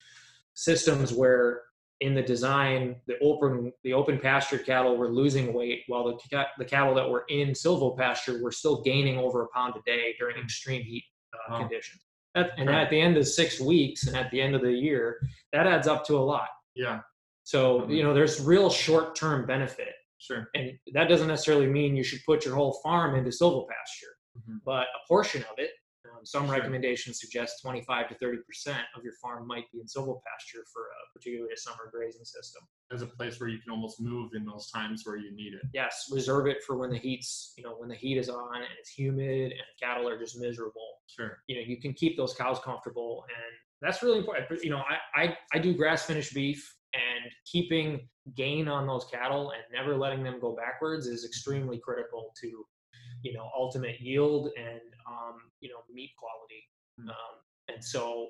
systems 0.54 1.14
where 1.14 1.64
in 2.02 2.14
the 2.14 2.22
design, 2.22 2.96
the 3.08 3.18
open 3.20 3.74
the 3.84 3.94
open 3.94 4.20
pasture 4.20 4.58
cattle 4.58 4.98
were 4.98 5.10
losing 5.10 5.54
weight, 5.54 5.84
while 5.88 6.04
the 6.04 6.46
the 6.58 6.66
cattle 6.66 6.94
that 6.96 7.10
were 7.10 7.26
in 7.30 7.50
silvopasture 7.50 8.42
were 8.42 8.52
still 8.52 8.82
gaining 8.84 9.18
over 9.18 9.44
a 9.44 9.48
pound 9.48 9.74
a 9.76 9.82
day 9.86 10.16
during 10.20 10.38
extreme 10.38 10.84
heat 10.84 11.04
uh, 11.34 11.54
wow. 11.54 11.60
conditions. 11.60 12.02
That, 12.36 12.52
and 12.58 12.70
at 12.70 12.92
the 12.92 13.00
end 13.00 13.18
of 13.18 13.28
six 13.28 13.60
weeks 13.60 14.06
and 14.06 14.16
at 14.16 14.30
the 14.30 14.40
end 14.40 14.54
of 14.54 14.62
the 14.62 14.72
year, 14.72 15.20
that 15.54 15.66
adds 15.66 15.88
up 15.88 16.06
to 16.08 16.18
a 16.18 16.20
lot. 16.20 16.50
Yeah. 16.76 17.00
So 17.44 17.82
mm-hmm. 17.82 17.92
you 17.92 18.04
know, 18.04 18.14
there's 18.14 18.40
real 18.40 18.70
short 18.70 19.16
term 19.16 19.48
benefit. 19.48 19.94
Sure. 20.20 20.50
And 20.56 20.74
that 20.94 21.10
doesn't 21.10 21.28
necessarily 21.28 21.68
mean 21.68 21.96
you 21.96 22.04
should 22.04 22.20
put 22.26 22.46
your 22.46 22.56
whole 22.56 22.80
farm 22.84 23.16
into 23.16 23.30
silvopasture, 23.30 24.14
mm-hmm. 24.38 24.58
but 24.66 24.84
a 24.84 25.08
portion 25.08 25.44
of 25.44 25.58
it 25.58 25.72
some 26.28 26.50
recommendations 26.50 27.20
suggest 27.20 27.62
25 27.62 28.10
to 28.10 28.16
30 28.16 28.38
percent 28.46 28.82
of 28.96 29.04
your 29.04 29.14
farm 29.22 29.48
might 29.48 29.72
be 29.72 29.80
in 29.80 29.86
silvopasture 29.86 30.64
for 30.72 30.84
a 30.84 31.00
particularly 31.14 31.54
a 31.54 31.58
summer 31.58 31.90
grazing 31.92 32.26
system. 32.26 32.62
As 32.92 33.02
a 33.02 33.08
place 33.08 33.40
where 33.40 33.50
you 33.50 33.60
can 33.60 33.72
almost 33.72 34.02
move 34.02 34.32
in 34.36 34.46
those 34.46 34.70
times 34.70 35.04
where 35.06 35.18
you 35.18 35.36
need 35.36 35.54
it. 35.54 35.62
Yes, 35.74 36.10
reserve 36.12 36.48
it 36.48 36.64
for 36.64 36.78
when 36.78 36.90
the 36.90 36.98
heat's 36.98 37.54
you 37.58 37.64
know 37.64 37.76
when 37.78 37.90
the 37.90 37.96
heat 37.96 38.18
is 38.18 38.30
on 38.30 38.56
and 38.56 38.66
it's 38.80 38.90
humid 38.90 39.52
and 39.52 39.62
cattle 39.82 40.08
are 40.08 40.20
just 40.20 40.40
miserable. 40.40 41.00
Sure. 41.08 41.38
You 41.48 41.56
know 41.56 41.62
you 41.66 41.80
can 41.80 41.94
keep 41.94 42.18
those 42.18 42.34
cows 42.34 42.60
comfortable 42.60 43.26
and 43.30 43.54
that's 43.82 44.04
really 44.04 44.20
important. 44.20 44.64
You 44.64 44.72
know 44.72 44.84
I 45.16 45.24
I, 45.24 45.38
I 45.54 45.60
do 45.60 45.74
grass 45.74 46.06
finished 46.06 46.34
beef 46.34 46.76
and 46.94 47.32
keeping 47.46 48.08
gain 48.36 48.68
on 48.68 48.88
those 48.88 49.06
cattle 49.06 49.52
and 49.52 49.62
never 49.72 49.98
letting 49.98 50.24
them 50.24 50.40
go 50.40 50.56
backwards 50.56 51.08
is 51.08 51.26
extremely 51.26 51.80
critical 51.80 52.34
to 52.42 52.66
you 53.24 53.34
know 53.34 53.50
ultimate 53.56 54.00
yield 54.00 54.50
and 54.58 54.82
um, 55.08 55.36
you 55.62 55.70
know 55.70 55.80
meat 55.94 56.12
quality 56.18 56.64
mm. 57.00 57.10
um, 57.10 57.36
and 57.74 57.84
so 57.84 58.28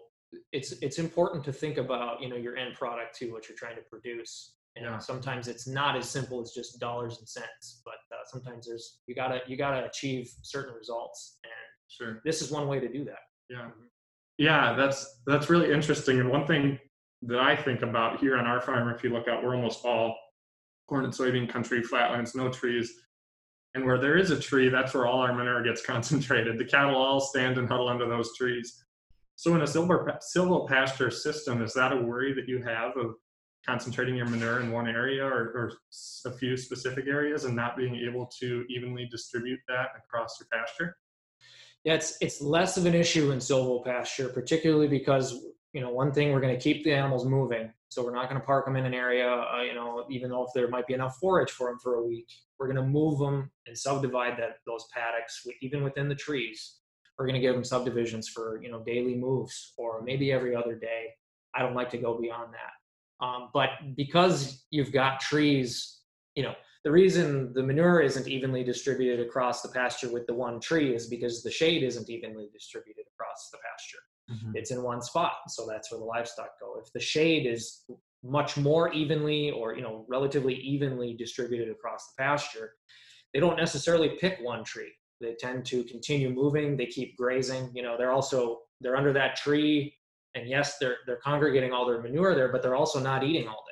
it's 0.51 0.73
it's 0.81 0.99
important 0.99 1.43
to 1.43 1.53
think 1.53 1.77
about 1.77 2.21
you 2.21 2.29
know 2.29 2.35
your 2.35 2.57
end 2.57 2.73
product 2.75 3.17
too 3.17 3.31
what 3.31 3.47
you're 3.47 3.57
trying 3.57 3.75
to 3.75 3.81
produce 3.89 4.53
and 4.75 4.85
yeah. 4.85 4.97
sometimes 4.99 5.47
it's 5.47 5.67
not 5.67 5.95
as 5.95 6.09
simple 6.09 6.41
as 6.41 6.51
just 6.51 6.79
dollars 6.79 7.17
and 7.19 7.27
cents 7.27 7.81
but 7.85 7.95
uh, 8.11 8.23
sometimes 8.25 8.67
there's 8.67 8.99
you 9.07 9.15
gotta 9.15 9.39
you 9.47 9.57
gotta 9.57 9.85
achieve 9.85 10.29
certain 10.41 10.73
results 10.75 11.39
and 11.43 11.51
sure 11.87 12.21
this 12.25 12.41
is 12.41 12.51
one 12.51 12.67
way 12.67 12.79
to 12.79 12.91
do 12.91 13.03
that 13.03 13.19
yeah 13.49 13.57
mm-hmm. 13.57 13.85
yeah 14.37 14.73
that's 14.73 15.21
that's 15.25 15.49
really 15.49 15.71
interesting 15.71 16.19
and 16.19 16.29
one 16.29 16.45
thing 16.45 16.77
that 17.21 17.39
i 17.39 17.55
think 17.55 17.81
about 17.81 18.19
here 18.19 18.37
on 18.37 18.45
our 18.45 18.61
farm 18.61 18.89
if 18.89 19.03
you 19.03 19.09
look 19.09 19.27
out 19.27 19.43
we're 19.43 19.55
almost 19.55 19.85
all 19.85 20.15
corn 20.87 21.05
and 21.05 21.13
soybean 21.13 21.49
country 21.49 21.81
flatlands 21.81 22.35
no 22.35 22.49
trees 22.49 22.93
and 23.77 23.85
where 23.85 23.99
there 23.99 24.17
is 24.17 24.31
a 24.31 24.39
tree, 24.39 24.69
that's 24.69 24.93
where 24.93 25.05
all 25.05 25.21
our 25.21 25.33
manure 25.33 25.63
gets 25.63 25.81
concentrated. 25.85 26.57
The 26.57 26.65
cattle 26.65 26.95
all 26.95 27.21
stand 27.21 27.57
and 27.57 27.67
huddle 27.67 27.87
under 27.87 28.07
those 28.07 28.35
trees. 28.35 28.83
So 29.35 29.53
in 29.55 29.61
a 29.61 29.67
silver 29.67 30.19
silvopasture 30.35 31.13
system, 31.13 31.61
is 31.61 31.73
that 31.75 31.93
a 31.93 31.95
worry 31.95 32.33
that 32.33 32.47
you 32.47 32.61
have 32.63 32.97
of 32.97 33.15
concentrating 33.65 34.15
your 34.15 34.25
manure 34.25 34.61
in 34.61 34.71
one 34.71 34.87
area 34.87 35.23
or, 35.23 35.51
or, 35.53 35.71
a 36.25 36.31
few 36.31 36.57
specific 36.57 37.05
areas 37.07 37.43
and 37.43 37.55
not 37.55 37.77
being 37.77 37.95
able 37.95 38.25
to 38.39 38.65
evenly 38.69 39.07
distribute 39.11 39.59
that 39.67 39.89
across 39.97 40.39
your 40.39 40.47
pasture? 40.51 40.97
Yeah, 41.83 41.93
it's 41.93 42.17
it's 42.19 42.41
less 42.41 42.77
of 42.77 42.85
an 42.85 42.95
issue 42.95 43.31
in 43.31 43.39
silvopasture, 43.39 44.33
particularly 44.33 44.87
because 44.87 45.45
you 45.73 45.81
know 45.81 45.89
one 45.89 46.11
thing 46.11 46.31
we're 46.31 46.41
going 46.41 46.55
to 46.55 46.61
keep 46.61 46.83
the 46.83 46.93
animals 46.93 47.25
moving 47.25 47.71
so 47.89 48.03
we're 48.03 48.13
not 48.13 48.29
going 48.29 48.39
to 48.39 48.45
park 48.45 48.65
them 48.65 48.75
in 48.75 48.85
an 48.85 48.93
area 48.93 49.27
uh, 49.27 49.61
you 49.61 49.73
know 49.73 50.05
even 50.09 50.29
though 50.29 50.43
if 50.43 50.49
there 50.53 50.67
might 50.67 50.87
be 50.87 50.93
enough 50.93 51.17
forage 51.19 51.51
for 51.51 51.69
them 51.69 51.79
for 51.79 51.95
a 51.95 52.03
week 52.03 52.27
we're 52.59 52.67
going 52.67 52.83
to 52.83 52.83
move 52.83 53.19
them 53.19 53.51
and 53.67 53.77
subdivide 53.77 54.37
that 54.37 54.57
those 54.65 54.85
paddocks 54.93 55.45
even 55.61 55.83
within 55.83 56.09
the 56.09 56.15
trees. 56.15 56.77
We're 57.17 57.25
going 57.25 57.35
to 57.35 57.41
give 57.41 57.55
them 57.55 57.63
subdivisions 57.63 58.27
for 58.27 58.61
you 58.61 58.71
know 58.71 58.83
daily 58.83 59.15
moves 59.15 59.73
or 59.77 60.01
maybe 60.01 60.31
every 60.31 60.55
other 60.55 60.75
day. 60.75 61.13
I 61.55 61.61
don't 61.61 61.75
like 61.75 61.89
to 61.91 61.97
go 61.97 62.19
beyond 62.19 62.53
that. 62.53 63.25
Um, 63.25 63.49
but 63.53 63.69
because 63.95 64.65
you've 64.69 64.91
got 64.91 65.19
trees 65.19 66.01
you 66.35 66.43
know 66.43 66.53
the 66.83 66.91
reason 66.91 67.51
the 67.53 67.63
manure 67.63 67.99
isn't 67.99 68.27
evenly 68.27 68.63
distributed 68.63 69.25
across 69.25 69.63
the 69.63 69.69
pasture 69.69 70.11
with 70.11 70.27
the 70.27 70.33
one 70.33 70.59
tree 70.59 70.93
is 70.93 71.07
because 71.07 71.41
the 71.41 71.49
shade 71.49 71.81
isn't 71.81 72.09
evenly 72.09 72.47
distributed 72.53 73.05
across 73.15 73.49
the 73.51 73.57
pasture 73.57 73.97
mm-hmm. 74.29 74.51
it's 74.55 74.71
in 74.71 74.83
one 74.83 75.01
spot 75.01 75.33
so 75.47 75.65
that's 75.67 75.91
where 75.91 75.99
the 75.99 76.05
livestock 76.05 76.51
go. 76.59 76.75
If 76.83 76.91
the 76.93 76.99
shade 76.99 77.45
is 77.45 77.83
much 78.23 78.57
more 78.57 78.91
evenly 78.93 79.51
or 79.51 79.75
you 79.75 79.81
know 79.81 80.05
relatively 80.09 80.55
evenly 80.55 81.13
distributed 81.13 81.69
across 81.69 82.07
the 82.07 82.23
pasture 82.23 82.71
they 83.33 83.39
don't 83.39 83.57
necessarily 83.57 84.17
pick 84.19 84.39
one 84.41 84.63
tree. 84.63 84.91
They 85.19 85.35
tend 85.39 85.65
to 85.65 85.83
continue 85.83 86.29
moving. 86.29 86.77
They 86.77 86.85
keep 86.85 87.17
grazing. 87.17 87.71
You 87.73 87.83
know 87.83 87.97
they're 87.97 88.11
also 88.11 88.59
they're 88.81 88.95
under 88.95 89.13
that 89.13 89.35
tree 89.35 89.93
and 90.35 90.47
yes 90.47 90.77
they're 90.79 90.97
they're 91.05 91.19
congregating 91.23 91.71
all 91.71 91.85
their 91.85 92.01
manure 92.01 92.35
there 92.35 92.51
but 92.51 92.61
they're 92.61 92.75
also 92.75 92.99
not 92.99 93.23
eating 93.23 93.47
all 93.47 93.63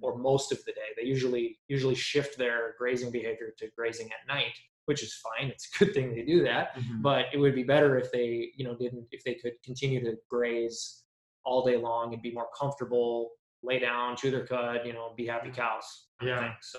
or 0.00 0.16
most 0.16 0.52
of 0.52 0.58
the 0.64 0.72
day 0.72 0.90
they 0.96 1.06
usually 1.06 1.58
usually 1.68 1.94
shift 1.94 2.38
their 2.38 2.74
grazing 2.78 3.10
behavior 3.10 3.52
to 3.58 3.68
grazing 3.76 4.06
at 4.06 4.32
night 4.32 4.54
which 4.88 5.02
is 5.02 5.20
fine. 5.22 5.50
It's 5.50 5.68
a 5.68 5.84
good 5.84 5.92
thing 5.92 6.14
they 6.14 6.22
do 6.22 6.42
that. 6.44 6.74
Mm-hmm. 6.74 7.02
But 7.02 7.26
it 7.34 7.36
would 7.36 7.54
be 7.54 7.62
better 7.62 7.98
if 7.98 8.10
they, 8.10 8.52
you 8.56 8.64
know, 8.64 8.74
didn't 8.74 9.04
if 9.12 9.22
they 9.22 9.34
could 9.34 9.52
continue 9.62 10.02
to 10.02 10.16
graze 10.30 11.02
all 11.44 11.62
day 11.62 11.76
long 11.76 12.14
and 12.14 12.22
be 12.22 12.32
more 12.32 12.48
comfortable, 12.58 13.32
lay 13.62 13.78
down, 13.78 14.16
chew 14.16 14.30
their 14.30 14.46
cud, 14.46 14.80
you 14.86 14.94
know, 14.94 15.12
be 15.14 15.26
happy 15.26 15.50
cows. 15.50 16.06
Yeah. 16.22 16.54
So 16.62 16.78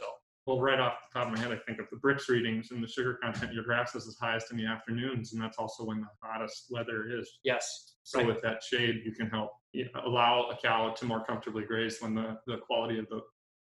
well, 0.49 0.59
right 0.59 0.79
off 0.79 0.93
the 1.13 1.19
top 1.19 1.31
of 1.31 1.37
my 1.37 1.39
head, 1.39 1.51
I 1.51 1.59
think 1.67 1.77
of 1.77 1.85
the 1.91 1.97
Brix 1.97 2.27
readings 2.27 2.71
and 2.71 2.83
the 2.83 2.87
sugar 2.87 3.19
content. 3.21 3.53
Your 3.53 3.63
grass 3.63 3.93
is 3.93 4.17
highest 4.19 4.49
in 4.49 4.57
the 4.57 4.65
afternoons, 4.65 5.31
and 5.31 5.39
that's 5.39 5.59
also 5.59 5.85
when 5.85 6.01
the 6.01 6.07
hottest 6.23 6.65
weather 6.71 7.07
is. 7.07 7.29
Yes. 7.43 7.93
So 8.01 8.17
right. 8.17 8.27
with 8.27 8.41
that 8.41 8.63
shade, 8.63 9.01
you 9.05 9.11
can 9.11 9.29
help 9.29 9.51
you 9.73 9.85
know, 9.93 10.01
allow 10.07 10.49
a 10.49 10.57
cow 10.59 10.89
to 10.89 11.05
more 11.05 11.23
comfortably 11.23 11.65
graze 11.65 11.97
when 11.99 12.15
the, 12.15 12.35
the 12.47 12.57
quality 12.65 12.97
of 12.97 13.07
the, 13.09 13.21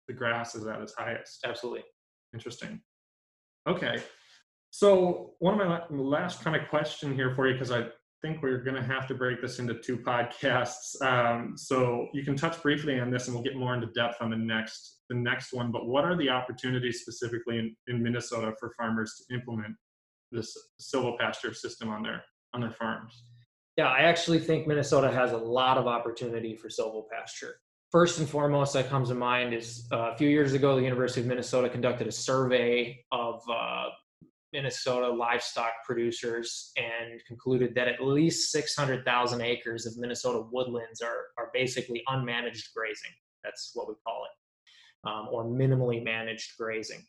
the 0.09 0.15
grass 0.15 0.55
is 0.55 0.67
at 0.67 0.81
its 0.81 0.95
highest. 0.95 1.41
Absolutely. 1.45 1.83
Interesting. 2.33 2.81
Okay. 3.69 4.03
So 4.71 5.33
one 5.39 5.61
of 5.61 5.69
my 5.69 5.83
last 5.91 6.43
kind 6.43 6.57
of 6.57 6.67
question 6.71 7.15
here 7.15 7.35
for 7.35 7.47
you, 7.47 7.53
because 7.53 7.73
I 7.73 7.89
think 8.23 8.43
we're 8.43 8.63
going 8.63 8.77
to 8.77 8.83
have 8.83 9.07
to 9.09 9.15
break 9.15 9.41
this 9.41 9.59
into 9.59 9.75
two 9.75 9.97
podcasts. 9.97 11.01
Um, 11.03 11.55
so 11.57 12.09
you 12.13 12.25
can 12.25 12.37
touch 12.37 12.63
briefly 12.63 13.01
on 13.01 13.11
this, 13.11 13.27
and 13.27 13.35
we'll 13.35 13.45
get 13.45 13.57
more 13.57 13.75
into 13.75 13.89
depth 13.89 14.17
on 14.21 14.31
the 14.31 14.37
next 14.37 14.99
the 15.09 15.17
next 15.17 15.53
one. 15.53 15.73
But 15.73 15.87
what 15.87 16.05
are 16.05 16.17
the 16.17 16.29
opportunities 16.29 17.01
specifically 17.01 17.59
in, 17.59 17.75
in 17.89 18.03
Minnesota 18.03 18.53
for 18.61 18.73
farmers 18.77 19.15
to 19.19 19.35
implement 19.35 19.75
this 20.31 20.57
silvopasture 20.81 21.55
system 21.55 21.89
on 21.89 22.03
their 22.03 22.23
on 22.55 22.61
their 22.61 22.73
farms? 22.73 23.25
Yeah, 23.77 23.89
I 23.89 24.01
actually 24.01 24.41
think 24.41 24.67
Minnesota 24.67 25.11
has 25.11 25.33
a 25.33 25.37
lot 25.37 25.79
of 25.79 25.87
opportunity 25.87 26.55
for 26.55 26.69
silvopasture. 26.69 27.53
First 27.91 28.21
and 28.21 28.29
foremost, 28.29 28.75
that 28.75 28.89
comes 28.89 29.09
to 29.09 29.15
mind 29.15 29.53
is 29.53 29.89
uh, 29.91 30.13
a 30.13 30.17
few 30.17 30.29
years 30.29 30.53
ago, 30.53 30.77
the 30.77 30.83
University 30.83 31.23
of 31.23 31.27
Minnesota 31.27 31.69
conducted 31.69 32.07
a 32.07 32.13
survey 32.13 33.05
of 33.11 33.43
uh, 33.51 33.87
Minnesota 34.53 35.09
livestock 35.09 35.73
producers 35.87 36.73
and 36.77 37.25
concluded 37.27 37.75
that 37.75 37.89
at 37.89 38.03
least 38.03 38.51
600,000 38.53 39.41
acres 39.41 39.87
of 39.87 39.97
Minnesota 39.97 40.45
woodlands 40.51 41.01
are, 41.01 41.27
are 41.39 41.51
basically 41.55 42.03
unmanaged 42.09 42.73
grazing. 42.75 43.13
That's 43.45 43.73
what 43.75 43.89
we 43.89 43.95
call 44.07 44.25
it, 44.25 45.09
um, 45.09 45.29
or 45.31 45.45
minimally 45.45 46.03
managed 46.03 46.57
grazing. 46.59 47.05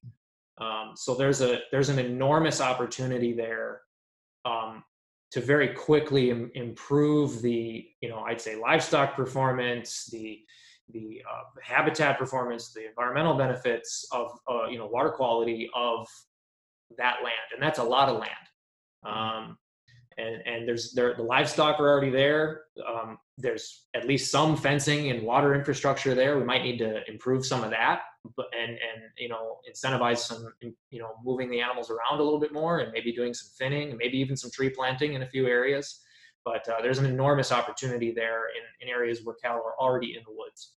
Um, 0.60 0.94
so 0.96 1.16
there's 1.16 1.42
a 1.42 1.60
there's 1.72 1.90
an 1.90 2.00
enormous 2.00 2.62
opportunity 2.62 3.34
there 3.34 3.82
um, 4.46 4.84
to 5.32 5.42
very 5.42 5.70
quickly 5.70 6.30
Im- 6.30 6.52
improve 6.54 7.42
the 7.42 7.86
you 8.02 8.10
know 8.10 8.20
I'd 8.20 8.40
say 8.40 8.56
livestock 8.56 9.16
performance, 9.16 10.08
the 10.12 10.40
the 10.94 11.22
uh, 11.30 11.44
habitat 11.64 12.20
performance, 12.20 12.74
the 12.74 12.88
environmental 12.88 13.36
benefits 13.36 14.06
of 14.12 14.32
uh, 14.50 14.68
you 14.68 14.78
know 14.78 14.88
water 14.88 15.10
quality 15.10 15.70
of 15.76 16.08
that 16.98 17.18
land, 17.24 17.36
and 17.54 17.62
that's 17.62 17.80
a 17.80 17.84
lot 17.84 18.10
of 18.10 18.18
land. 18.18 18.32
Um, 19.06 19.58
and 20.18 20.42
and 20.46 20.68
there's 20.68 20.94
there 20.94 21.16
the 21.16 21.24
livestock 21.24 21.80
are 21.80 21.90
already 21.90 22.12
there. 22.12 22.64
Um, 22.88 23.18
there's 23.38 23.86
at 23.96 24.08
least 24.08 24.32
some 24.32 24.56
fencing 24.56 25.10
and 25.10 25.24
water 25.24 25.56
infrastructure 25.56 26.14
there. 26.14 26.38
We 26.38 26.44
might 26.44 26.64
need 26.64 26.78
to 26.80 27.02
improve 27.10 27.46
some 27.46 27.64
of 27.64 27.72
that, 27.72 28.02
but 28.36 28.48
and 28.60 28.72
and 28.72 29.04
you 29.18 29.30
know 29.30 29.58
incentivize 29.70 30.20
some 30.20 30.46
you 30.62 31.00
know 31.00 31.14
moving 31.24 31.50
the 31.50 31.62
animals 31.62 31.90
around 31.90 32.20
a 32.20 32.24
little 32.24 32.40
bit 32.40 32.54
more, 32.54 32.80
and 32.80 32.92
maybe 32.92 33.12
doing 33.12 33.34
some 33.34 33.50
thinning, 33.58 33.90
and 33.90 33.98
maybe 33.98 34.18
even 34.18 34.36
some 34.36 34.52
tree 34.52 34.70
planting 34.70 35.14
in 35.14 35.24
a 35.24 35.28
few 35.28 35.48
areas. 35.48 36.02
But 36.44 36.68
uh, 36.68 36.82
there's 36.82 36.98
an 36.98 37.06
enormous 37.06 37.52
opportunity 37.52 38.12
there 38.12 38.46
in, 38.50 38.88
in 38.88 38.90
areas 38.92 39.22
where 39.24 39.36
cattle 39.36 39.62
are 39.64 39.80
already 39.80 40.16
in 40.18 40.24
the 40.26 40.34
woods. 40.36 40.74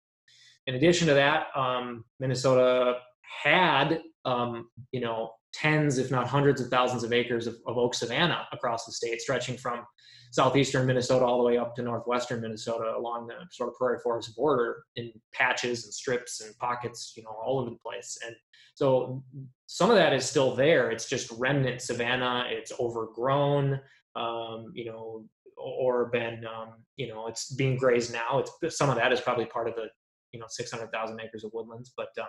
In 0.66 0.75
addition 0.75 1.07
to 1.07 1.14
that, 1.14 1.46
um, 1.55 2.05
Minnesota 2.18 2.98
had 3.42 4.01
um, 4.25 4.68
you 4.92 5.01
know 5.01 5.33
tens, 5.53 5.99
if 5.99 6.11
not 6.11 6.27
hundreds 6.27 6.61
of 6.61 6.69
thousands 6.69 7.05
of 7.05 7.12
acres 7.12 7.47
of, 7.47 7.57
of 7.67 7.79
oak 7.79 7.95
savanna 7.95 8.47
across 8.53 8.85
the 8.85 8.93
state, 8.93 9.21
stretching 9.21 9.57
from 9.57 9.85
southeastern 10.33 10.87
Minnesota 10.87 11.25
all 11.25 11.38
the 11.38 11.45
way 11.45 11.59
up 11.59 11.75
to 11.77 11.83
northwestern 11.83 12.41
Minnesota 12.41 12.95
along 12.97 13.27
the 13.27 13.35
sort 13.51 13.69
of 13.69 13.75
prairie 13.77 13.99
forest 14.03 14.35
border 14.35 14.83
in 14.97 15.12
patches 15.35 15.85
and 15.85 15.93
strips 15.93 16.41
and 16.41 16.57
pockets, 16.57 17.12
you 17.17 17.23
know, 17.23 17.31
all 17.31 17.61
over 17.61 17.71
the 17.71 17.77
place. 17.77 18.19
And 18.27 18.35
so 18.75 19.23
some 19.67 19.91
of 19.91 19.97
that 19.97 20.15
is 20.15 20.25
still 20.25 20.55
there. 20.55 20.91
It's 20.91 21.09
just 21.09 21.31
remnant 21.33 21.83
savanna. 21.83 22.47
It's 22.49 22.73
overgrown, 22.81 23.79
um, 24.17 24.73
you 24.75 24.87
know, 24.87 25.27
or 25.59 26.07
been, 26.07 26.45
um, 26.47 26.83
you 26.97 27.09
know, 27.09 27.27
it's 27.27 27.53
being 27.55 27.77
grazed 27.77 28.12
now. 28.12 28.43
It's 28.62 28.77
some 28.79 28.88
of 28.88 28.97
that 28.97 29.12
is 29.12 29.21
probably 29.21 29.45
part 29.45 29.69
of 29.69 29.75
the, 29.75 29.88
you 30.33 30.41
know, 30.41 30.47
600,000 30.49 31.21
acres 31.21 31.45
of 31.45 31.51
woodlands, 31.53 31.93
but 31.95 32.09
um, 32.19 32.27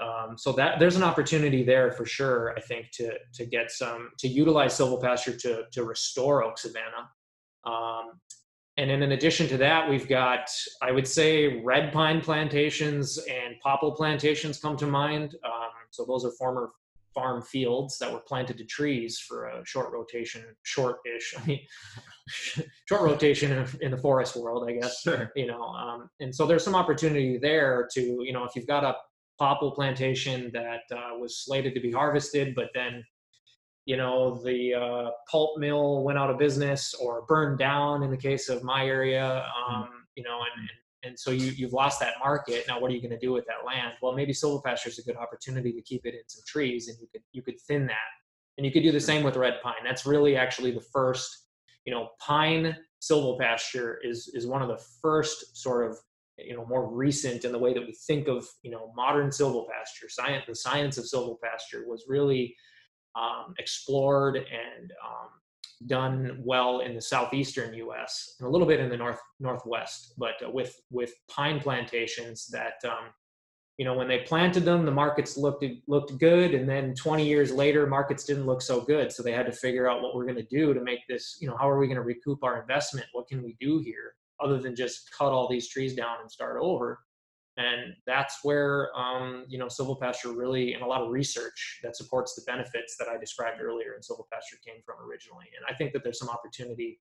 um, 0.00 0.36
so 0.38 0.52
that 0.52 0.78
there's 0.78 0.96
an 0.96 1.02
opportunity 1.02 1.64
there 1.64 1.92
for 1.92 2.06
sure. 2.06 2.54
I 2.56 2.60
think 2.60 2.90
to 2.92 3.12
to 3.34 3.46
get 3.46 3.70
some 3.70 4.10
to 4.18 4.28
utilize 4.28 4.78
silvopasture 4.78 5.40
to 5.42 5.64
to 5.72 5.84
restore 5.84 6.42
oak 6.44 6.58
savanna. 6.58 7.08
Um, 7.64 8.20
and 8.76 8.88
then 8.88 9.02
in 9.02 9.12
addition 9.12 9.48
to 9.48 9.56
that, 9.58 9.90
we've 9.90 10.08
got 10.08 10.48
I 10.82 10.92
would 10.92 11.06
say 11.06 11.60
red 11.62 11.92
pine 11.92 12.20
plantations 12.20 13.18
and 13.18 13.58
poplar 13.60 13.90
plantations 13.90 14.60
come 14.60 14.76
to 14.76 14.86
mind. 14.86 15.34
Um, 15.44 15.70
so 15.90 16.04
those 16.04 16.24
are 16.24 16.30
former 16.32 16.70
farm 17.14 17.42
fields 17.42 17.98
that 17.98 18.12
were 18.12 18.20
planted 18.20 18.56
to 18.58 18.64
trees 18.64 19.18
for 19.18 19.48
a 19.48 19.66
short 19.66 19.92
rotation, 19.92 20.44
short-ish. 20.62 21.34
I 21.38 21.46
mean, 21.46 21.60
short 22.86 23.02
rotation 23.02 23.50
in, 23.50 23.66
in, 23.80 23.90
the 23.90 23.96
forest 23.96 24.36
world, 24.36 24.68
I 24.68 24.74
guess. 24.74 25.00
Sure. 25.00 25.32
You 25.34 25.46
know, 25.46 25.62
um, 25.62 26.08
and 26.20 26.32
so 26.32 26.46
there's 26.46 26.62
some 26.62 26.76
opportunity 26.76 27.38
there 27.38 27.88
to 27.94 28.00
you 28.00 28.32
know 28.32 28.44
if 28.44 28.54
you've 28.54 28.66
got 28.66 28.84
a 28.84 28.94
poplar 29.38 29.70
plantation 29.70 30.50
that 30.52 30.82
uh, 30.92 31.16
was 31.18 31.38
slated 31.38 31.74
to 31.74 31.80
be 31.80 31.92
harvested, 31.92 32.54
but 32.54 32.70
then 32.74 33.04
you 33.88 33.96
know 33.96 34.38
the 34.44 34.74
uh, 34.74 35.10
pulp 35.30 35.58
mill 35.58 36.04
went 36.04 36.18
out 36.18 36.28
of 36.28 36.38
business 36.38 36.94
or 36.94 37.22
burned 37.22 37.58
down 37.58 38.02
in 38.02 38.10
the 38.10 38.16
case 38.16 38.50
of 38.50 38.62
my 38.62 38.84
area 38.84 39.46
hmm. 39.56 39.74
um, 39.74 39.88
you 40.14 40.22
know 40.22 40.40
and, 40.40 40.60
and, 40.60 41.10
and 41.10 41.18
so 41.18 41.30
you, 41.30 41.46
you've 41.52 41.72
lost 41.72 41.98
that 42.00 42.14
market. 42.20 42.64
Now 42.68 42.78
what 42.78 42.90
are 42.90 42.94
you 42.94 43.00
going 43.00 43.18
to 43.18 43.18
do 43.18 43.32
with 43.32 43.46
that 43.46 43.66
land? 43.66 43.94
Well 44.02 44.12
maybe 44.12 44.32
silvopasture 44.32 44.88
is 44.88 44.98
a 44.98 45.02
good 45.02 45.16
opportunity 45.16 45.72
to 45.72 45.80
keep 45.80 46.04
it 46.04 46.14
in 46.14 46.20
some 46.26 46.42
trees 46.46 46.88
and 46.88 46.98
you 47.00 47.08
could 47.10 47.22
you 47.32 47.42
could 47.42 47.58
thin 47.62 47.86
that. 47.86 48.10
And 48.58 48.66
you 48.66 48.72
could 48.72 48.82
do 48.82 48.92
the 48.92 49.00
same 49.00 49.22
with 49.24 49.36
red 49.36 49.54
pine. 49.62 49.84
That's 49.84 50.04
really 50.04 50.36
actually 50.36 50.72
the 50.72 50.84
first 50.92 51.46
you 51.86 51.92
know 51.94 52.10
pine 52.20 52.76
silvopasture 53.00 53.94
is 54.02 54.28
is 54.34 54.46
one 54.46 54.60
of 54.60 54.68
the 54.68 54.84
first 55.00 55.56
sort 55.56 55.90
of 55.90 55.96
you 56.38 56.56
know 56.56 56.64
more 56.66 56.88
recent 56.88 57.44
in 57.44 57.52
the 57.52 57.58
way 57.58 57.74
that 57.74 57.84
we 57.84 57.92
think 58.06 58.28
of 58.28 58.46
you 58.62 58.70
know 58.70 58.92
modern 58.96 59.28
silvopasture 59.28 60.08
science 60.08 60.44
the 60.46 60.54
science 60.54 60.96
of 60.96 61.04
silvopasture 61.04 61.86
was 61.86 62.04
really 62.08 62.54
um, 63.16 63.54
explored 63.58 64.36
and 64.36 64.92
um, 65.04 65.28
done 65.86 66.40
well 66.44 66.80
in 66.80 66.94
the 66.94 67.00
southeastern 67.00 67.74
U.S. 67.74 68.36
and 68.38 68.48
a 68.48 68.50
little 68.50 68.66
bit 68.66 68.80
in 68.80 68.88
the 68.88 68.96
north 68.96 69.20
northwest, 69.38 70.14
but 70.18 70.34
uh, 70.44 70.50
with 70.50 70.74
with 70.90 71.12
pine 71.30 71.60
plantations 71.60 72.48
that 72.48 72.74
um, 72.84 73.10
you 73.76 73.84
know 73.84 73.94
when 73.94 74.08
they 74.08 74.18
planted 74.20 74.64
them, 74.64 74.84
the 74.84 74.90
markets 74.90 75.36
looked 75.36 75.64
looked 75.86 76.18
good, 76.18 76.54
and 76.54 76.68
then 76.68 76.94
20 76.94 77.24
years 77.24 77.52
later, 77.52 77.86
markets 77.86 78.24
didn't 78.24 78.46
look 78.46 78.62
so 78.62 78.80
good. 78.80 79.12
So 79.12 79.22
they 79.22 79.32
had 79.32 79.46
to 79.46 79.52
figure 79.52 79.88
out 79.88 80.02
what 80.02 80.14
we're 80.14 80.24
going 80.24 80.36
to 80.36 80.42
do 80.42 80.74
to 80.74 80.80
make 80.80 81.00
this. 81.08 81.38
You 81.40 81.48
know, 81.48 81.56
how 81.56 81.68
are 81.68 81.78
we 81.78 81.86
going 81.86 81.96
to 81.96 82.02
recoup 82.02 82.42
our 82.42 82.60
investment? 82.60 83.06
What 83.12 83.28
can 83.28 83.42
we 83.42 83.56
do 83.60 83.78
here? 83.78 84.14
Other 84.40 84.58
than 84.60 84.74
just 84.74 85.10
cut 85.16 85.32
all 85.32 85.48
these 85.48 85.68
trees 85.68 85.94
down 85.94 86.16
and 86.20 86.30
start 86.30 86.58
over. 86.60 87.00
And 87.56 87.94
that's 88.06 88.38
where, 88.44 88.96
um, 88.96 89.44
you 89.48 89.58
know, 89.58 89.66
silvopasture 89.66 90.36
really, 90.36 90.74
and 90.74 90.82
a 90.82 90.86
lot 90.86 91.02
of 91.02 91.10
research 91.10 91.80
that 91.82 91.96
supports 91.96 92.36
the 92.36 92.42
benefits 92.46 92.96
that 92.98 93.08
I 93.08 93.18
described 93.18 93.60
earlier 93.60 93.94
in 93.94 94.00
silvopasture 94.00 94.64
came 94.64 94.80
from 94.86 94.96
originally. 95.04 95.46
And 95.56 95.66
I 95.68 95.76
think 95.76 95.92
that 95.92 96.04
there's 96.04 96.20
some 96.20 96.28
opportunity, 96.28 97.00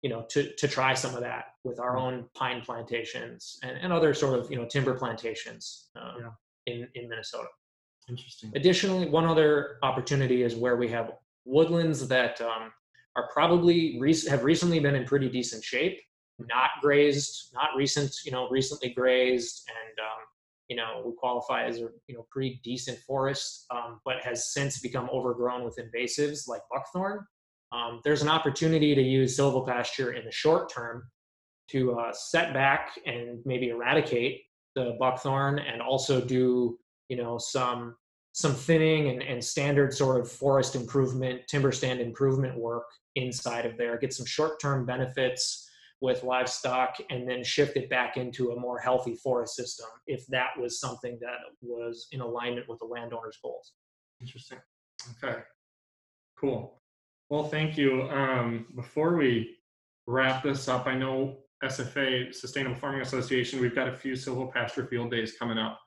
you 0.00 0.08
know, 0.08 0.24
to, 0.30 0.50
to 0.54 0.66
try 0.66 0.94
some 0.94 1.14
of 1.14 1.20
that 1.20 1.46
with 1.62 1.78
our 1.78 1.98
own 1.98 2.24
pine 2.34 2.62
plantations 2.62 3.58
and, 3.62 3.76
and 3.76 3.92
other 3.92 4.14
sort 4.14 4.38
of, 4.38 4.50
you 4.50 4.56
know, 4.56 4.64
timber 4.64 4.94
plantations 4.94 5.88
um, 6.00 6.14
yeah. 6.20 6.72
in, 6.72 6.88
in 6.94 7.08
Minnesota. 7.08 7.48
Interesting. 8.08 8.52
Additionally, 8.54 9.10
one 9.10 9.26
other 9.26 9.76
opportunity 9.82 10.42
is 10.42 10.54
where 10.54 10.76
we 10.76 10.88
have 10.88 11.12
woodlands 11.44 12.08
that 12.08 12.40
um, 12.40 12.72
are 13.16 13.28
probably 13.30 13.98
rec- 14.00 14.26
have 14.26 14.44
recently 14.44 14.78
been 14.78 14.94
in 14.94 15.04
pretty 15.04 15.28
decent 15.28 15.62
shape 15.62 16.00
not 16.38 16.70
grazed, 16.80 17.50
not 17.54 17.70
recent, 17.76 18.14
you 18.24 18.32
know, 18.32 18.48
recently 18.48 18.90
grazed, 18.90 19.68
and 19.68 19.98
um, 19.98 20.24
you 20.68 20.76
know, 20.76 21.02
we 21.04 21.12
qualify 21.16 21.64
as 21.64 21.78
a 21.78 21.88
you 22.08 22.14
know 22.14 22.26
pretty 22.30 22.60
decent 22.64 22.98
forest, 23.00 23.66
um, 23.70 24.00
but 24.04 24.22
has 24.22 24.52
since 24.52 24.80
become 24.80 25.08
overgrown 25.12 25.64
with 25.64 25.78
invasives 25.78 26.48
like 26.48 26.62
buckthorn. 26.70 27.24
Um, 27.72 28.00
there's 28.04 28.22
an 28.22 28.28
opportunity 28.28 28.94
to 28.94 29.02
use 29.02 29.36
silvopasture 29.36 30.16
in 30.16 30.24
the 30.24 30.32
short 30.32 30.72
term 30.72 31.04
to 31.68 31.98
uh, 31.98 32.12
set 32.12 32.54
back 32.54 32.90
and 33.06 33.40
maybe 33.44 33.70
eradicate 33.70 34.42
the 34.74 34.96
buckthorn, 34.98 35.58
and 35.58 35.80
also 35.80 36.20
do 36.20 36.78
you 37.08 37.16
know 37.16 37.38
some 37.38 37.96
some 38.32 38.52
thinning 38.52 39.08
and, 39.08 39.22
and 39.22 39.42
standard 39.42 39.94
sort 39.94 40.20
of 40.20 40.30
forest 40.30 40.76
improvement, 40.76 41.40
timber 41.48 41.72
stand 41.72 42.00
improvement 42.00 42.58
work 42.58 42.84
inside 43.14 43.64
of 43.64 43.78
there. 43.78 43.96
Get 43.96 44.12
some 44.12 44.26
short 44.26 44.60
term 44.60 44.84
benefits 44.84 45.65
with 46.00 46.22
livestock 46.22 46.96
and 47.10 47.28
then 47.28 47.42
shift 47.42 47.76
it 47.76 47.88
back 47.88 48.16
into 48.16 48.50
a 48.50 48.60
more 48.60 48.78
healthy 48.78 49.14
forest 49.14 49.56
system 49.56 49.86
if 50.06 50.26
that 50.26 50.50
was 50.58 50.78
something 50.78 51.18
that 51.20 51.38
was 51.62 52.08
in 52.12 52.20
alignment 52.20 52.68
with 52.68 52.78
the 52.80 52.84
landowner's 52.84 53.38
goals. 53.42 53.72
Interesting. 54.20 54.58
Okay. 55.22 55.38
Cool. 56.38 56.80
Well, 57.30 57.44
thank 57.44 57.76
you. 57.76 58.02
Um, 58.10 58.66
before 58.74 59.16
we 59.16 59.56
wrap 60.06 60.42
this 60.42 60.68
up, 60.68 60.86
I 60.86 60.94
know 60.94 61.38
SFA, 61.64 62.34
Sustainable 62.34 62.76
Farming 62.76 63.00
Association, 63.00 63.60
we've 63.60 63.74
got 63.74 63.88
a 63.88 63.94
few 63.94 64.12
silvopasture 64.12 64.88
field 64.88 65.10
days 65.10 65.34
coming 65.38 65.58
up 65.58 65.80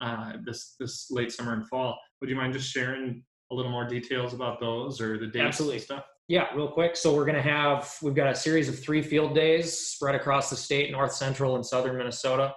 uh, 0.00 0.32
this 0.44 0.76
this 0.80 1.10
late 1.10 1.30
summer 1.32 1.52
and 1.52 1.68
fall. 1.68 1.98
Would 2.20 2.30
you 2.30 2.36
mind 2.36 2.54
just 2.54 2.70
sharing 2.70 3.22
a 3.52 3.54
little 3.54 3.70
more 3.70 3.86
details 3.86 4.32
about 4.32 4.60
those 4.60 5.00
or 5.00 5.18
the 5.18 5.26
dates 5.26 5.46
Absolutely. 5.46 5.76
and 5.76 5.84
stuff? 5.84 6.04
Yeah, 6.30 6.46
real 6.54 6.68
quick. 6.68 6.94
So 6.94 7.12
we're 7.12 7.24
going 7.24 7.34
to 7.34 7.42
have 7.42 7.92
we've 8.02 8.14
got 8.14 8.28
a 8.28 8.36
series 8.36 8.68
of 8.68 8.78
three 8.78 9.02
field 9.02 9.34
days 9.34 9.76
spread 9.76 10.14
across 10.14 10.48
the 10.48 10.54
state, 10.54 10.92
north, 10.92 11.12
central, 11.12 11.56
and 11.56 11.66
southern 11.66 11.96
Minnesota. 11.96 12.54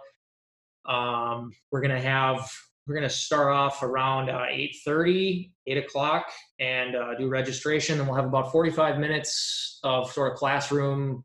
Um, 0.86 1.52
we're 1.72 1.82
going 1.82 1.96
to 1.96 2.00
have 2.00 2.48
we're 2.86 2.94
going 2.94 3.10
to 3.10 3.16
start 3.16 3.52
off 3.52 3.82
around 3.82 4.30
uh, 4.30 4.44
8.30 4.88 5.50
8 5.66 5.78
o'clock 5.80 6.28
and 6.60 6.96
uh, 6.96 7.16
do 7.18 7.28
registration 7.28 7.98
and 7.98 8.08
we'll 8.08 8.16
have 8.16 8.28
about 8.28 8.52
45 8.52 9.00
minutes 9.00 9.80
of 9.84 10.12
sort 10.12 10.32
of 10.32 10.38
classroom 10.38 11.24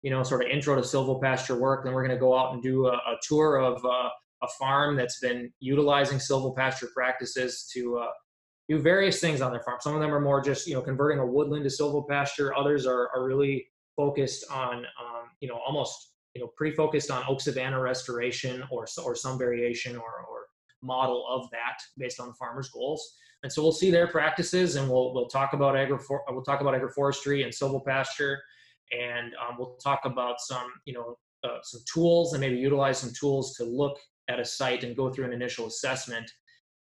you 0.00 0.10
know 0.10 0.22
sort 0.22 0.42
of 0.42 0.48
intro 0.48 0.76
to 0.76 0.80
silvopasture 0.80 1.58
work 1.60 1.84
then 1.84 1.92
we're 1.92 2.06
going 2.06 2.16
to 2.16 2.20
go 2.20 2.34
out 2.34 2.54
and 2.54 2.62
do 2.62 2.86
a, 2.86 2.92
a 2.92 3.16
tour 3.28 3.56
of 3.56 3.84
uh, 3.84 4.08
a 4.42 4.48
farm 4.58 4.96
that's 4.96 5.20
been 5.20 5.52
utilizing 5.60 6.16
silvopasture 6.16 6.90
practices 6.94 7.68
to 7.74 7.98
uh, 7.98 8.06
do 8.70 8.78
various 8.78 9.20
things 9.20 9.42
on 9.42 9.50
their 9.50 9.60
farm 9.60 9.78
some 9.80 9.94
of 9.94 10.00
them 10.00 10.14
are 10.14 10.20
more 10.20 10.40
just 10.40 10.66
you 10.66 10.74
know 10.74 10.80
converting 10.80 11.18
a 11.18 11.26
woodland 11.26 11.64
to 11.64 11.70
silvopasture 11.70 12.52
others 12.56 12.86
are, 12.86 13.10
are 13.14 13.24
really 13.24 13.66
focused 13.96 14.50
on 14.50 14.78
um, 14.78 15.24
you 15.40 15.48
know 15.48 15.60
almost 15.66 16.12
you 16.34 16.40
know 16.40 16.48
pretty 16.56 16.74
focused 16.74 17.10
on 17.10 17.22
oak 17.28 17.40
savanna 17.40 17.78
restoration 17.78 18.62
or 18.70 18.86
or 19.04 19.14
some 19.14 19.36
variation 19.36 19.96
or, 19.96 20.24
or 20.30 20.40
model 20.82 21.26
of 21.28 21.50
that 21.50 21.78
based 21.98 22.20
on 22.20 22.28
the 22.28 22.34
farmer's 22.34 22.70
goals. 22.70 23.16
And 23.42 23.52
so 23.52 23.62
we'll 23.62 23.72
see 23.72 23.90
their 23.90 24.06
practices, 24.06 24.76
and 24.76 24.88
we'll 24.88 25.14
we'll 25.14 25.28
talk 25.28 25.54
about 25.54 25.76
agri 25.76 25.98
we'll 26.28 26.42
talk 26.42 26.60
about 26.60 26.74
agroforestry 26.74 27.42
and 27.44 27.52
silvopasture, 27.52 28.36
and 28.92 29.32
um, 29.34 29.56
we'll 29.58 29.76
talk 29.82 30.00
about 30.04 30.40
some 30.40 30.70
you 30.84 30.92
know 30.92 31.16
uh, 31.42 31.58
some 31.62 31.80
tools 31.92 32.34
and 32.34 32.40
maybe 32.40 32.56
utilize 32.56 32.98
some 32.98 33.12
tools 33.18 33.54
to 33.56 33.64
look 33.64 33.98
at 34.28 34.38
a 34.38 34.44
site 34.44 34.84
and 34.84 34.94
go 34.94 35.10
through 35.10 35.24
an 35.24 35.32
initial 35.32 35.66
assessment 35.66 36.30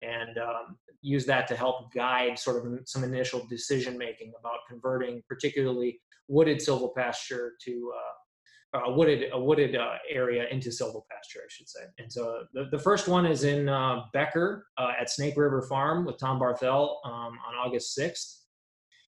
and 0.01 0.37
um, 0.37 0.77
use 1.01 1.25
that 1.25 1.47
to 1.47 1.55
help 1.55 1.93
guide 1.93 2.37
sort 2.37 2.65
of 2.65 2.79
some 2.85 3.03
initial 3.03 3.45
decision 3.49 3.97
making 3.97 4.33
about 4.39 4.59
converting 4.69 5.21
particularly 5.27 5.99
wooded 6.27 6.57
silvopasture 6.57 7.49
to 7.63 7.91
uh, 7.95 8.79
a 8.85 8.91
wooded 8.91 9.29
a 9.33 9.39
wooded 9.39 9.75
uh, 9.75 9.95
area 10.09 10.47
into 10.49 10.69
silvopasture, 10.69 11.41
I 11.43 11.49
should 11.49 11.67
say. 11.67 11.81
And 11.99 12.11
so 12.11 12.45
the, 12.53 12.69
the 12.71 12.79
first 12.79 13.07
one 13.07 13.25
is 13.25 13.43
in 13.43 13.67
uh, 13.67 14.03
Becker 14.13 14.67
uh, 14.77 14.91
at 14.99 15.09
Snake 15.09 15.35
River 15.35 15.61
Farm 15.63 16.05
with 16.05 16.17
Tom 16.17 16.39
Barthel 16.39 16.95
um, 17.05 17.37
on 17.47 17.55
August 17.59 17.97
6th. 17.97 18.37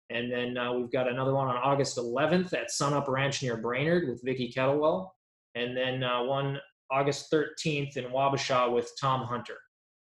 And 0.09 0.31
then 0.31 0.57
uh, 0.57 0.73
we've 0.73 0.91
got 0.91 1.09
another 1.09 1.33
one 1.33 1.47
on 1.47 1.57
August 1.57 1.97
11th 1.97 2.53
at 2.53 2.71
Sunup 2.71 3.07
Ranch 3.07 3.43
near 3.43 3.57
Brainerd 3.57 4.07
with 4.07 4.21
Vicki 4.23 4.53
Kettlewell. 4.55 5.09
And 5.55 5.75
then 5.75 6.03
uh, 6.03 6.23
one 6.23 6.59
August 6.91 7.31
13th 7.31 7.97
in 7.97 8.05
Wabasha 8.05 8.71
with 8.71 8.91
Tom 9.01 9.25
Hunter. 9.25 9.57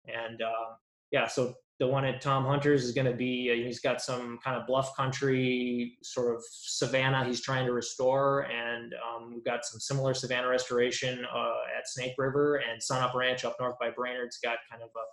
And 0.08 0.42
uh, 0.42 0.76
yeah, 1.12 1.28
so 1.28 1.54
the 1.80 1.88
one 1.88 2.06
at 2.06 2.22
Tom 2.22 2.46
Hunter's 2.46 2.84
is 2.84 2.92
going 2.92 3.06
to 3.06 3.14
be, 3.14 3.52
uh, 3.52 3.66
he's 3.66 3.80
got 3.80 4.02
some 4.02 4.40
kind 4.44 4.58
of 4.60 4.66
bluff 4.66 4.96
country 4.96 5.98
sort 6.02 6.36
of 6.36 6.44
savanna 6.50 7.24
he's 7.24 7.42
trying 7.42 7.66
to 7.68 7.72
restore. 7.72 8.42
And 8.42 8.94
um, 8.94 9.32
we've 9.34 9.46
got 9.46 9.64
some 9.64 9.80
similar 9.80 10.14
savanna 10.14 10.48
restoration 10.48 11.24
uh, 11.34 11.78
at 11.78 11.88
Snake 11.88 12.14
River 12.18 12.56
and 12.56 12.82
Sunup 12.82 13.14
Ranch 13.14 13.46
up 13.46 13.56
north 13.60 13.76
by 13.80 13.92
Brainerd's 13.92 14.40
got 14.44 14.58
kind 14.72 14.82
of 14.82 14.90
a, 14.90 15.06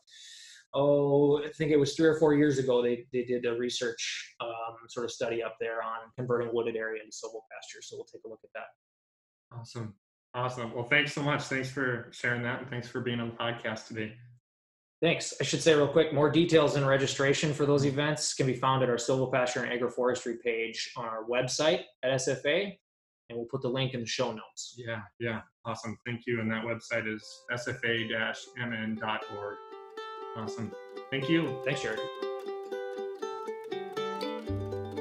oh, 0.76 1.42
I 1.44 1.50
think 1.52 1.70
it 1.70 1.76
was 1.76 1.94
three 1.94 2.08
or 2.08 2.18
four 2.18 2.34
years 2.34 2.58
ago, 2.58 2.82
they, 2.82 3.06
they 3.12 3.24
did 3.24 3.44
a 3.46 3.54
research 3.54 4.34
um, 4.40 4.76
sort 4.88 5.04
of 5.04 5.12
study 5.12 5.42
up 5.42 5.56
there 5.60 5.82
on 5.82 6.10
converting 6.16 6.48
wooded 6.52 6.76
area 6.76 7.02
into 7.02 7.14
silvopasture. 7.14 7.82
So 7.82 7.96
we'll 7.96 8.06
take 8.06 8.22
a 8.24 8.28
look 8.28 8.40
at 8.42 8.50
that. 8.54 9.56
Awesome. 9.56 9.94
Awesome. 10.34 10.74
Well, 10.74 10.88
thanks 10.88 11.12
so 11.12 11.22
much. 11.22 11.42
Thanks 11.42 11.70
for 11.70 12.08
sharing 12.10 12.42
that. 12.42 12.62
And 12.62 12.70
thanks 12.70 12.88
for 12.88 13.00
being 13.00 13.20
on 13.20 13.28
the 13.28 13.36
podcast 13.36 13.86
today. 13.86 14.16
Thanks. 15.04 15.34
I 15.38 15.44
should 15.44 15.60
say 15.60 15.74
real 15.74 15.86
quick, 15.86 16.14
more 16.14 16.30
details 16.30 16.76
and 16.76 16.88
registration 16.88 17.52
for 17.52 17.66
those 17.66 17.84
events 17.84 18.32
can 18.32 18.46
be 18.46 18.54
found 18.54 18.82
at 18.82 18.88
our 18.88 18.96
silvopasture 18.96 19.62
and 19.62 19.70
agroforestry 19.70 20.40
page 20.40 20.94
on 20.96 21.04
our 21.04 21.24
website 21.24 21.82
at 22.02 22.12
SFA, 22.12 22.74
and 23.28 23.36
we'll 23.36 23.44
put 23.44 23.60
the 23.60 23.68
link 23.68 23.92
in 23.92 24.00
the 24.00 24.06
show 24.06 24.32
notes. 24.32 24.74
Yeah, 24.78 25.02
yeah, 25.20 25.42
awesome. 25.66 25.98
Thank 26.06 26.22
you. 26.26 26.40
And 26.40 26.50
that 26.50 26.64
website 26.64 27.06
is 27.06 27.22
sfa-mn.org. 27.52 29.56
Awesome. 30.38 30.72
Thank 31.10 31.28
you. 31.28 31.54
Thanks, 31.66 31.82
Jared. 31.82 32.00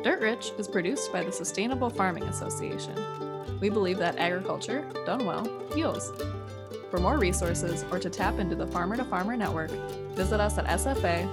Dirt 0.04 0.20
Rich 0.20 0.52
is 0.58 0.68
produced 0.68 1.14
by 1.14 1.24
the 1.24 1.32
Sustainable 1.32 1.90
Farming 1.90 2.24
Association. 2.24 2.94
We 3.62 3.70
believe 3.70 4.00
that 4.00 4.18
agriculture, 4.18 4.86
done 5.06 5.26
well, 5.26 5.48
heals. 5.74 6.12
For 6.94 7.00
more 7.00 7.18
resources 7.18 7.84
or 7.90 7.98
to 7.98 8.08
tap 8.08 8.38
into 8.38 8.56
the 8.56 8.68
Farmer 8.68 8.96
to 8.98 9.04
Farmer 9.04 9.36
Network, 9.36 9.72
visit 10.12 10.40
us 10.40 10.60
at 10.60 10.68
sfa-mn.org. 10.68 11.24